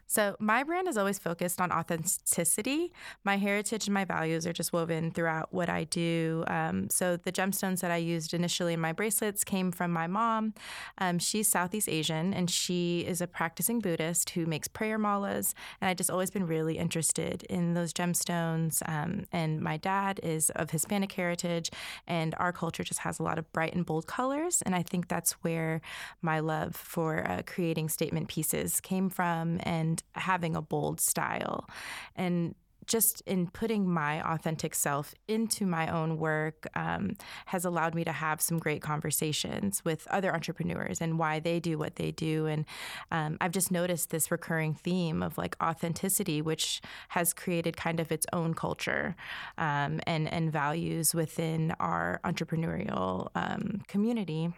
So, 0.08 0.36
my 0.40 0.62
brand 0.64 0.88
is 0.88 0.96
always 0.96 1.18
focused 1.18 1.60
on 1.60 1.70
authenticity. 1.70 2.92
My 3.24 3.36
heritage 3.36 3.86
and 3.86 3.94
my 3.94 4.06
values 4.06 4.46
are 4.46 4.54
just 4.54 4.72
woven 4.72 5.10
throughout 5.10 5.52
what 5.52 5.68
I 5.68 5.84
do. 5.84 6.44
Um, 6.46 6.88
so, 6.88 7.18
the 7.18 7.30
gemstones 7.30 7.80
that 7.80 7.90
I 7.90 7.98
used 7.98 8.32
initially 8.32 8.72
in 8.72 8.80
my 8.80 8.92
bracelets 8.92 9.44
came 9.44 9.70
from 9.70 9.92
my 9.92 10.06
mom. 10.06 10.54
Um, 10.96 11.18
she's 11.18 11.46
Southeast 11.46 11.90
Asian 11.90 12.32
and 12.32 12.50
she 12.50 13.04
is 13.06 13.20
a 13.20 13.26
practicing 13.26 13.80
Buddhist 13.80 14.30
who 14.30 14.46
makes 14.46 14.66
prayer 14.66 14.98
malas. 14.98 15.52
And 15.80 15.90
I 15.90 15.94
just 15.94 16.10
always 16.10 16.30
been 16.30 16.46
really 16.46 16.78
interested 16.78 17.42
in 17.44 17.74
those 17.74 17.92
gemstones. 17.92 18.82
Um, 18.88 19.26
and 19.30 19.60
my 19.60 19.76
dad 19.76 20.20
is 20.22 20.48
of 20.50 20.70
Hispanic 20.70 21.12
heritage, 21.12 21.70
and 22.06 22.34
our 22.38 22.52
culture 22.52 22.82
just 22.82 23.00
has 23.00 23.18
a 23.18 23.22
lot 23.22 23.38
of 23.38 23.52
bright 23.52 23.74
and 23.74 23.84
bold 23.84 24.06
colors. 24.06 24.62
And 24.62 24.74
I 24.74 24.82
think 24.82 25.08
that's 25.08 25.32
where 25.42 25.82
my 26.22 26.40
love 26.40 26.74
for 26.74 27.28
uh, 27.28 27.42
creating 27.46 27.90
statement 27.90 28.28
pieces 28.28 28.80
came 28.80 29.10
from. 29.10 29.60
And 29.64 29.97
having 30.14 30.56
a 30.56 30.62
bold 30.62 31.00
style. 31.00 31.68
And 32.16 32.54
just 32.88 33.22
in 33.26 33.46
putting 33.46 33.88
my 33.88 34.20
authentic 34.32 34.74
self 34.74 35.14
into 35.28 35.66
my 35.66 35.88
own 35.88 36.16
work 36.16 36.66
um, 36.74 37.16
has 37.46 37.64
allowed 37.64 37.94
me 37.94 38.02
to 38.02 38.12
have 38.12 38.40
some 38.40 38.58
great 38.58 38.82
conversations 38.82 39.84
with 39.84 40.08
other 40.08 40.34
entrepreneurs 40.34 41.00
and 41.00 41.18
why 41.18 41.38
they 41.38 41.60
do 41.60 41.78
what 41.78 41.96
they 41.96 42.10
do. 42.10 42.46
And 42.46 42.64
um, 43.12 43.36
I've 43.40 43.52
just 43.52 43.70
noticed 43.70 44.10
this 44.10 44.30
recurring 44.30 44.74
theme 44.74 45.22
of 45.22 45.38
like 45.38 45.54
authenticity, 45.62 46.40
which 46.40 46.80
has 47.10 47.34
created 47.34 47.76
kind 47.76 48.00
of 48.00 48.10
its 48.10 48.26
own 48.32 48.54
culture 48.54 49.14
um, 49.58 50.00
and, 50.06 50.32
and 50.32 50.50
values 50.50 51.14
within 51.14 51.74
our 51.78 52.20
entrepreneurial 52.24 53.28
um, 53.34 53.82
community. 53.86 54.50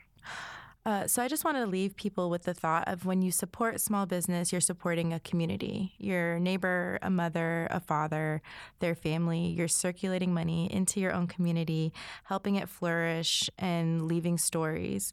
Uh, 0.86 1.06
so 1.06 1.22
I 1.22 1.28
just 1.28 1.44
want 1.44 1.58
to 1.58 1.66
leave 1.66 1.94
people 1.94 2.30
with 2.30 2.44
the 2.44 2.54
thought 2.54 2.88
of 2.88 3.04
when 3.04 3.20
you 3.20 3.30
support 3.30 3.80
small 3.80 4.06
business, 4.06 4.50
you're 4.50 4.62
supporting 4.62 5.12
a 5.12 5.20
community, 5.20 5.92
your 5.98 6.38
neighbor, 6.38 6.98
a 7.02 7.10
mother, 7.10 7.68
a 7.70 7.80
father, 7.80 8.40
their 8.78 8.94
family. 8.94 9.48
You're 9.48 9.68
circulating 9.68 10.32
money 10.32 10.72
into 10.72 10.98
your 10.98 11.12
own 11.12 11.26
community, 11.26 11.92
helping 12.24 12.56
it 12.56 12.68
flourish, 12.68 13.50
and 13.58 14.08
leaving 14.08 14.38
stories. 14.38 15.12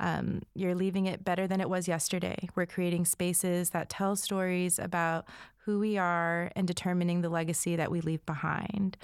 Um, 0.00 0.42
you're 0.54 0.74
leaving 0.74 1.06
it 1.06 1.24
better 1.24 1.46
than 1.46 1.62
it 1.62 1.70
was 1.70 1.88
yesterday. 1.88 2.50
We're 2.54 2.66
creating 2.66 3.06
spaces 3.06 3.70
that 3.70 3.88
tell 3.88 4.16
stories 4.16 4.78
about 4.78 5.26
who 5.66 5.80
we 5.80 5.98
are 5.98 6.52
and 6.54 6.66
determining 6.66 7.22
the 7.22 7.28
legacy 7.28 7.74
that 7.74 7.90
we 7.90 8.00
leave 8.00 8.24
behind. 8.24 8.96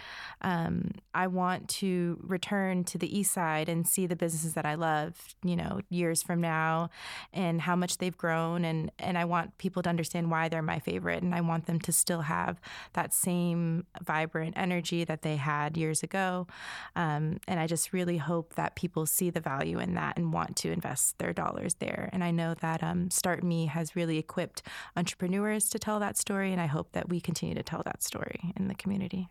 Um, 0.42 0.92
I 1.12 1.26
want 1.26 1.68
to 1.80 2.18
return 2.22 2.84
to 2.84 2.98
the 2.98 3.18
east 3.18 3.32
side 3.32 3.68
and 3.68 3.86
see 3.86 4.06
the 4.06 4.14
businesses 4.14 4.54
that 4.54 4.64
I 4.64 4.76
love, 4.76 5.34
you 5.42 5.56
know, 5.56 5.80
years 5.90 6.22
from 6.22 6.40
now 6.40 6.88
and 7.32 7.60
how 7.60 7.74
much 7.74 7.98
they've 7.98 8.16
grown. 8.16 8.64
And, 8.64 8.92
and 9.00 9.18
I 9.18 9.24
want 9.24 9.58
people 9.58 9.82
to 9.82 9.90
understand 9.90 10.30
why 10.30 10.48
they're 10.48 10.62
my 10.62 10.78
favorite. 10.78 11.24
And 11.24 11.34
I 11.34 11.40
want 11.40 11.66
them 11.66 11.80
to 11.80 11.92
still 11.92 12.20
have 12.20 12.60
that 12.92 13.12
same 13.12 13.84
vibrant 14.00 14.54
energy 14.56 15.02
that 15.02 15.22
they 15.22 15.36
had 15.36 15.76
years 15.76 16.04
ago. 16.04 16.46
Um, 16.94 17.40
and 17.48 17.58
I 17.58 17.66
just 17.66 17.92
really 17.92 18.18
hope 18.18 18.54
that 18.54 18.76
people 18.76 19.04
see 19.06 19.30
the 19.30 19.40
value 19.40 19.80
in 19.80 19.94
that 19.94 20.16
and 20.16 20.32
want 20.32 20.54
to 20.58 20.70
invest 20.70 21.18
their 21.18 21.32
dollars 21.32 21.74
there. 21.80 22.08
And 22.12 22.22
I 22.22 22.30
know 22.30 22.54
that 22.54 22.84
um, 22.84 23.10
Start 23.10 23.42
Me 23.42 23.66
has 23.66 23.96
really 23.96 24.16
equipped 24.16 24.62
entrepreneurs 24.96 25.68
to 25.70 25.80
tell 25.80 25.98
that 25.98 26.16
story 26.16 26.51
and 26.52 26.60
I 26.60 26.66
hope 26.66 26.92
that 26.92 27.08
we 27.08 27.20
continue 27.20 27.54
to 27.54 27.62
tell 27.62 27.82
that 27.84 28.02
story 28.02 28.52
in 28.56 28.68
the 28.68 28.74
community. 28.74 29.28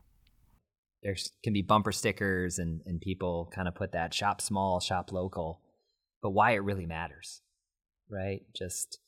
There 1.04 1.16
can 1.44 1.54
be 1.54 1.62
bumper 1.62 1.92
stickers 1.92 2.60
and, 2.60 2.82
and 2.86 3.02
people 3.02 3.52
kind 3.54 3.68
of 3.68 3.76
put 3.76 3.94
that 3.94 4.14
shop 4.14 4.42
small, 4.42 4.80
shop 4.80 5.12
local, 5.12 5.62
but 6.22 6.32
why 6.32 6.52
it 6.52 6.64
really 6.64 6.86
matters, 6.86 7.42
right? 8.10 8.42
Just 8.56 9.00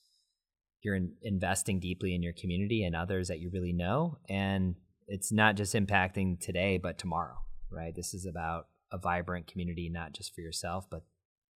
you're 0.81 0.95
in, 0.95 1.13
investing 1.21 1.79
deeply 1.79 2.15
in 2.15 2.23
your 2.23 2.33
community 2.33 2.83
and 2.83 2.95
others 2.95 3.27
that 3.27 3.39
you 3.39 3.49
really 3.51 3.73
know. 3.73 4.17
And 4.29 4.75
it's 5.07 5.31
not 5.31 5.55
just 5.55 5.75
impacting 5.75 6.39
today, 6.39 6.79
but 6.81 6.97
tomorrow, 6.97 7.37
right? 7.71 7.95
This 7.95 8.13
is 8.13 8.25
about 8.25 8.67
a 8.91 8.97
vibrant 8.97 9.47
community, 9.47 9.89
not 9.91 10.13
just 10.13 10.33
for 10.33 10.41
yourself, 10.41 10.85
but 10.89 11.03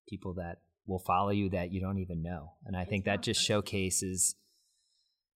people 0.09 0.35
that 0.35 0.59
will 0.87 0.99
follow 0.99 1.31
you 1.31 1.49
that 1.51 1.73
you 1.73 1.81
don't 1.81 1.99
even 1.99 2.23
know. 2.23 2.53
And 2.67 2.77
I 2.77 2.85
think 2.85 3.05
that 3.05 3.23
just 3.23 3.41
showcases 3.43 4.37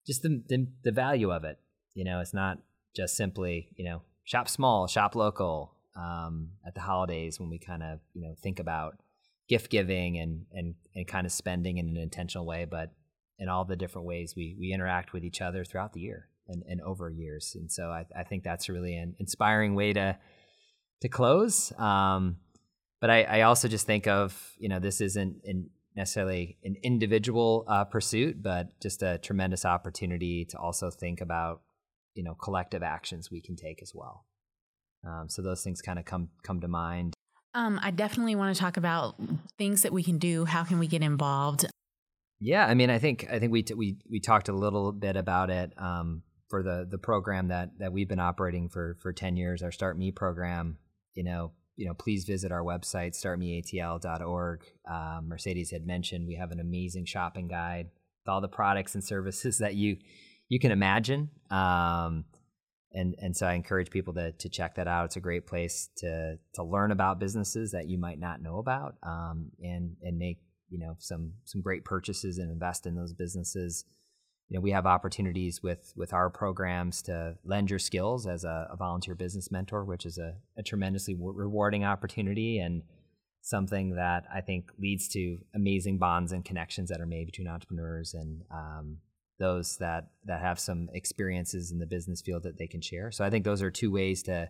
just 0.09 0.23
the, 0.23 0.43
the, 0.49 0.67
the 0.83 0.91
value 0.91 1.31
of 1.31 1.45
it. 1.45 1.59
You 1.95 2.05
know, 2.05 2.21
it's 2.21 2.35
not 2.35 2.59
just 2.97 3.17
simply 3.17 3.69
you 3.77 3.85
know 3.85 4.03
shop 4.25 4.49
small, 4.49 4.89
shop 4.89 5.15
local. 5.15 5.75
Um, 5.97 6.51
at 6.65 6.75
the 6.75 6.81
holidays, 6.81 7.41
when 7.41 7.51
we 7.51 7.59
kind 7.59 7.83
of 7.83 8.01
you 8.15 8.23
know 8.23 8.35
think 8.41 8.59
about 8.59 8.99
gift 9.49 9.71
giving 9.71 10.19
and 10.19 10.47
and 10.53 10.75
and 10.95 11.07
kind 11.07 11.27
of 11.27 11.33
spending 11.33 11.79
in 11.79 11.89
an 11.89 11.97
intentional 11.97 12.47
way, 12.47 12.65
but 12.65 12.93
in 13.39 13.49
all 13.49 13.65
the 13.65 13.77
different 13.77 14.07
ways 14.07 14.35
we 14.37 14.57
we 14.59 14.73
interact 14.73 15.13
with 15.13 15.25
each 15.25 15.41
other 15.41 15.65
throughout 15.65 15.93
the 15.93 16.01
year 16.01 16.29
and, 16.49 16.63
and 16.69 16.81
over 16.81 17.11
years. 17.11 17.57
And 17.59 17.71
so 17.71 17.91
I, 17.91 18.05
I 18.17 18.25
think 18.25 18.43
that's 18.43 18.69
really 18.69 18.97
an 18.97 19.15
inspiring 19.19 19.75
way 19.75 19.93
to 19.93 20.19
to 21.03 21.09
close. 21.09 21.73
Um, 21.79 22.37
but 23.01 23.11
I, 23.11 23.23
I 23.23 23.41
also 23.43 23.69
just 23.69 23.87
think 23.87 24.07
of 24.07 24.53
you 24.59 24.69
know 24.69 24.79
this 24.79 25.01
isn't 25.01 25.41
in 25.45 25.71
necessarily 25.97 26.59
an 26.65 26.77
individual 26.83 27.65
uh, 27.69 27.85
pursuit, 27.85 28.43
but 28.43 28.81
just 28.81 29.03
a 29.03 29.19
tremendous 29.19 29.65
opportunity 29.65 30.45
to 30.47 30.59
also 30.59 30.91
think 30.91 31.21
about 31.21 31.63
you 32.15 32.23
know 32.25 32.35
collective 32.35 32.83
actions 32.83 33.31
we 33.31 33.41
can 33.41 33.57
take 33.57 33.83
as 33.83 33.93
well. 33.95 34.25
Um, 35.07 35.29
so 35.29 35.43
those 35.43 35.63
things 35.63 35.81
kind 35.81 35.99
of 35.99 36.05
come 36.05 36.31
come 36.43 36.61
to 36.61 36.69
mind. 36.69 37.15
Um, 37.55 37.81
I 37.83 37.91
definitely 37.91 38.35
want 38.35 38.55
to 38.55 38.61
talk 38.61 38.77
about 38.77 39.17
things 39.57 39.83
that 39.83 39.93
we 39.93 40.03
can 40.03 40.19
do. 40.19 40.45
How 40.45 40.65
can 40.65 40.79
we 40.79 40.87
get 40.87 41.03
involved? 41.03 41.67
Yeah, 42.41 42.67
I 42.67 42.75
mean, 42.75 42.91
I 42.91 42.99
think 42.99 43.27
I 43.31 43.39
think 43.39 43.53
we 43.53 43.63
t- 43.63 43.75
we 43.75 43.97
we 44.09 44.21
talked 44.21 44.49
a 44.49 44.53
little 44.53 44.93
bit 44.93 45.17
about 45.17 45.51
it 45.51 45.73
um, 45.77 46.23
for 46.49 46.63
the 46.63 46.87
the 46.89 46.99
program 46.99 47.49
that 47.49 47.71
that 47.79 47.93
we've 47.93 48.09
been 48.09 48.21
operating 48.21 48.69
for 48.69 48.97
for 49.01 49.13
ten 49.13 49.37
years, 49.37 49.63
our 49.63 49.73
Start 49.73 49.99
Me 49.99 50.13
program. 50.13 50.79
You 51.15 51.25
know, 51.25 51.53
you 51.79 51.87
know, 51.87 51.95
please 51.95 52.25
visit 52.25 52.51
our 52.51 52.63
website, 52.63 53.13
startmeatl.org. 53.13 54.65
Um, 54.91 55.29
Mercedes 55.29 55.71
had 55.71 55.87
mentioned 55.87 56.27
we 56.27 56.35
have 56.35 56.51
an 56.51 56.59
amazing 56.59 57.05
shopping 57.05 57.47
guide 57.47 57.87
with 57.87 58.33
all 58.33 58.41
the 58.41 58.49
products 58.49 58.97
and 58.97 59.05
services 59.05 59.59
that 59.59 59.77
you 59.77 59.97
you 60.49 60.59
can 60.59 60.73
imagine. 60.73 61.31
Um, 61.51 62.25
and 62.93 63.15
and 63.23 63.37
so 63.37 63.47
I 63.47 63.53
encourage 63.53 63.91
people 63.91 64.13
to 64.15 64.33
to 64.33 64.49
check 64.49 64.75
that 64.75 64.89
out. 64.89 65.05
It's 65.05 65.17
a 65.17 65.21
great 65.21 65.47
place 65.47 65.89
to 65.99 66.39
to 66.55 66.65
learn 66.65 66.91
about 66.91 67.21
businesses 67.21 67.71
that 67.71 67.87
you 67.87 67.97
might 67.97 68.19
not 68.19 68.43
know 68.43 68.59
about, 68.59 68.97
um, 69.05 69.53
and 69.63 69.97
and 70.03 70.19
make 70.19 70.39
you 70.71 70.81
know 70.81 70.97
some 70.99 71.35
some 71.45 71.61
great 71.63 71.85
purchases 71.85 72.39
and 72.39 72.51
invest 72.51 72.87
in 72.87 72.97
those 72.97 73.13
businesses 73.13 73.85
you 74.49 74.57
know, 74.57 74.61
we 74.63 74.71
have 74.71 74.87
opportunities 74.87 75.63
with 75.63 75.93
with 75.95 76.13
our 76.13 76.31
programs 76.31 77.03
to 77.03 77.37
lend 77.45 77.69
your 77.69 77.79
skills 77.79 78.27
as 78.27 78.45
a, 78.45 78.69
a 78.71 78.77
volunteer 78.77 79.15
business 79.15 79.51
mentor, 79.51 79.85
which 79.85 80.07
is 80.07 80.19
a, 80.19 80.37
a 80.57 80.63
tremendously 80.63 81.15
rewarding 81.19 81.85
opportunity 81.85 82.59
and 82.59 82.83
something 83.43 83.97
that 83.97 84.25
I 84.33 84.41
think 84.41 84.71
leads 84.79 85.09
to 85.09 85.39
amazing 85.55 85.99
bonds 85.99 86.33
and 86.33 86.45
connections 86.45 86.89
that 86.91 87.01
are 87.01 87.07
made 87.07 87.27
between 87.27 87.49
entrepreneurs 87.49 88.15
and 88.15 88.43
um, 88.51 88.99
those 89.39 89.77
that 89.79 90.09
that 90.25 90.41
have 90.41 90.59
some 90.59 90.89
experiences 90.93 91.71
in 91.71 91.79
the 91.79 91.87
business 91.87 92.23
field 92.23 92.43
that 92.45 92.59
they 92.59 92.67
can 92.67 92.81
share. 92.81 93.11
So 93.11 93.25
I 93.25 93.31
think 93.31 93.45
those 93.45 93.63
are 93.63 93.71
two 93.71 93.91
ways 93.91 94.23
to 94.25 94.49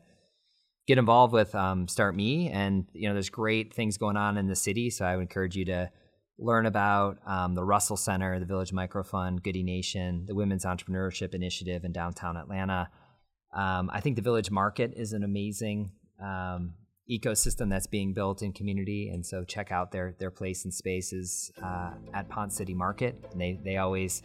get 0.87 0.99
involved 0.99 1.33
with 1.33 1.55
um, 1.55 1.89
Start 1.89 2.15
Me, 2.15 2.49
and 2.51 2.87
you 2.93 3.09
know, 3.09 3.15
there's 3.15 3.31
great 3.31 3.75
things 3.75 3.99
going 3.99 4.17
on 4.17 4.39
in 4.39 4.47
the 4.47 4.57
city. 4.57 4.91
So 4.91 5.05
I 5.05 5.17
would 5.17 5.23
encourage 5.23 5.57
you 5.57 5.65
to 5.67 5.91
learn 6.39 6.67
about 6.67 7.19
um, 7.27 7.55
the 7.55 7.65
Russell 7.65 7.97
Center, 7.97 8.39
the 8.39 8.47
Village 8.47 8.71
Microfund, 8.71 9.43
Goodie 9.43 9.65
Nation, 9.65 10.25
the 10.27 10.35
Women's 10.35 10.65
Entrepreneurship 10.65 11.35
Initiative 11.35 11.85
in 11.85 11.93
downtown 11.93 12.37
Atlanta. 12.37 12.91
Um, 13.53 13.91
I 13.93 14.01
think 14.01 14.17
the 14.17 14.23
Village 14.23 14.51
Market 14.51 14.93
is 14.97 15.13
an 15.13 15.25
amazing 15.25 15.91
um, 16.23 16.75
ecosystem 17.11 17.71
that's 17.71 17.87
being 17.87 18.13
built 18.13 18.43
in 18.43 18.53
community, 18.53 19.09
and 19.09 19.25
so 19.25 19.43
check 19.43 19.73
out 19.73 19.91
their 19.91 20.15
their 20.19 20.31
place 20.31 20.65
and 20.65 20.73
spaces 20.73 21.51
uh, 21.63 21.93
at 22.15 22.29
Ponce 22.29 22.57
City 22.57 22.75
Market. 22.75 23.25
And 23.33 23.41
they 23.41 23.59
they 23.65 23.79
always 23.79 24.23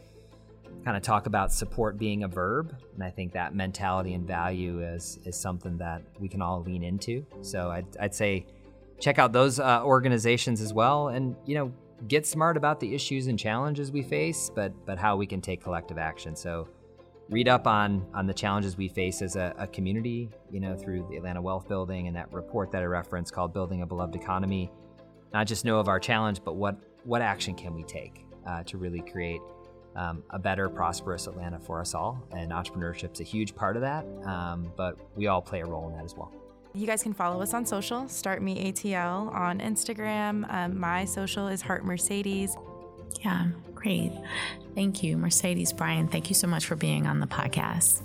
kind 0.84 0.97
of 0.97 1.04
talk 1.04 1.26
about 1.26 1.52
support 1.52 1.97
being 1.97 2.23
a 2.23 2.28
verb, 2.28 2.76
and 2.93 3.04
I 3.04 3.10
think 3.10 3.34
that 3.34 3.56
mentality 3.56 4.13
and 4.13 4.28
value 4.28 4.82
is 4.84 5.17
is 5.26 5.39
something 5.39 5.78
that 5.78 6.04
we 6.19 6.28
can 6.28 6.41
all 6.41 6.62
lean 6.62 6.84
into. 6.84 7.26
So 7.41 7.71
I'd, 7.71 7.88
I'd 7.99 8.13
say 8.13 8.45
check 8.99 9.17
out 9.17 9.32
those 9.32 9.60
uh, 9.60 9.82
organizations 9.84 10.62
as 10.62 10.73
well, 10.73 11.08
and 11.08 11.36
you 11.45 11.56
know 11.56 11.71
get 12.08 12.25
smart 12.25 12.58
about 12.58 12.79
the 12.79 12.93
issues 12.93 13.27
and 13.27 13.38
challenges 13.38 13.91
we 13.91 14.01
face, 14.01 14.49
but 14.53 14.73
but 14.86 14.97
how 14.97 15.15
we 15.15 15.25
can 15.25 15.41
take 15.41 15.62
collective 15.62 15.97
action. 15.97 16.36
So 16.36 16.67
read 17.29 17.47
up 17.47 17.67
on 17.67 18.06
on 18.13 18.27
the 18.27 18.34
challenges 18.34 18.77
we 18.77 18.88
face 18.88 19.21
as 19.21 19.36
a, 19.36 19.53
a, 19.58 19.67
community, 19.67 20.29
you 20.51 20.60
know, 20.60 20.75
through 20.75 21.08
the 21.10 21.17
Atlanta 21.17 21.41
Wealth 21.41 21.67
Building 21.67 22.08
and 22.08 22.15
that 22.15 22.32
report 22.32 22.71
that 22.71 22.82
I 22.82 22.86
referenced 22.86 23.34
called 23.34 23.53
Building 23.53 23.82
a 23.82 23.86
Beloved 23.86 24.15
Economy. 24.15 24.71
Not 25.34 25.47
just 25.47 25.65
know 25.65 25.79
of 25.79 25.88
our 25.88 25.99
challenge, 25.99 26.41
but 26.43 26.56
what 26.56 26.77
what 27.03 27.21
action 27.21 27.56
can 27.56 27.73
we 27.73 27.84
take 27.84 28.25
uh, 28.45 28.63
to 28.63 28.77
really 28.77 29.01
create 29.01 29.41
um, 29.95 30.23
a 30.32 30.39
better, 30.39 30.69
prosperous 30.69 31.27
Atlanta 31.27 31.60
for 31.60 31.79
us 31.79 31.93
all. 31.93 32.21
And 32.32 32.51
entrepreneurship 32.51 33.13
is 33.13 33.19
a 33.19 33.23
huge 33.23 33.56
part 33.56 33.75
of 33.75 33.82
that, 33.82 34.06
um, 34.25 34.71
but 34.75 34.97
we 35.15 35.27
all 35.27 35.41
play 35.41 35.62
a 35.62 35.65
role 35.65 35.88
in 35.89 35.95
that 35.95 36.06
as 36.06 36.15
well. 36.15 36.32
You 36.75 36.88
guys 36.88 37.03
can 37.03 37.13
follow 37.13 37.41
us 37.41 37.53
on 37.53 37.67
social, 37.67 38.09
Start 38.09 38.41
Me 38.41 38.71
ATL 38.71 39.31
on 39.31 39.59
Instagram. 39.59 40.51
Um, 40.51 40.79
my 40.79 41.05
social 41.05 41.47
is 41.47 41.62
Heart 41.62 41.86
Mercedes. 41.86 42.57
Yeah, 43.23 43.49
great. 43.75 44.12
Thank 44.73 45.03
you, 45.03 45.15
Mercedes 45.17 45.71
Brian. 45.71 46.07
Thank 46.07 46.29
you 46.29 46.36
so 46.36 46.47
much 46.47 46.65
for 46.65 46.75
being 46.75 47.05
on 47.05 47.19
the 47.19 47.27
podcast. 47.27 48.01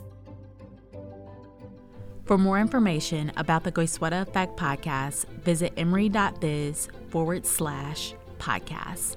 For 2.27 2.37
more 2.37 2.61
information 2.61 3.33
about 3.39 3.65
the 3.65 3.73
Goizueta 3.73 4.21
Effect 4.21 4.59
podcast, 4.59 5.25
visit 5.41 5.73
emory.biz 5.79 6.89
forward 7.09 7.47
slash 7.47 8.13
podcast. 8.39 9.17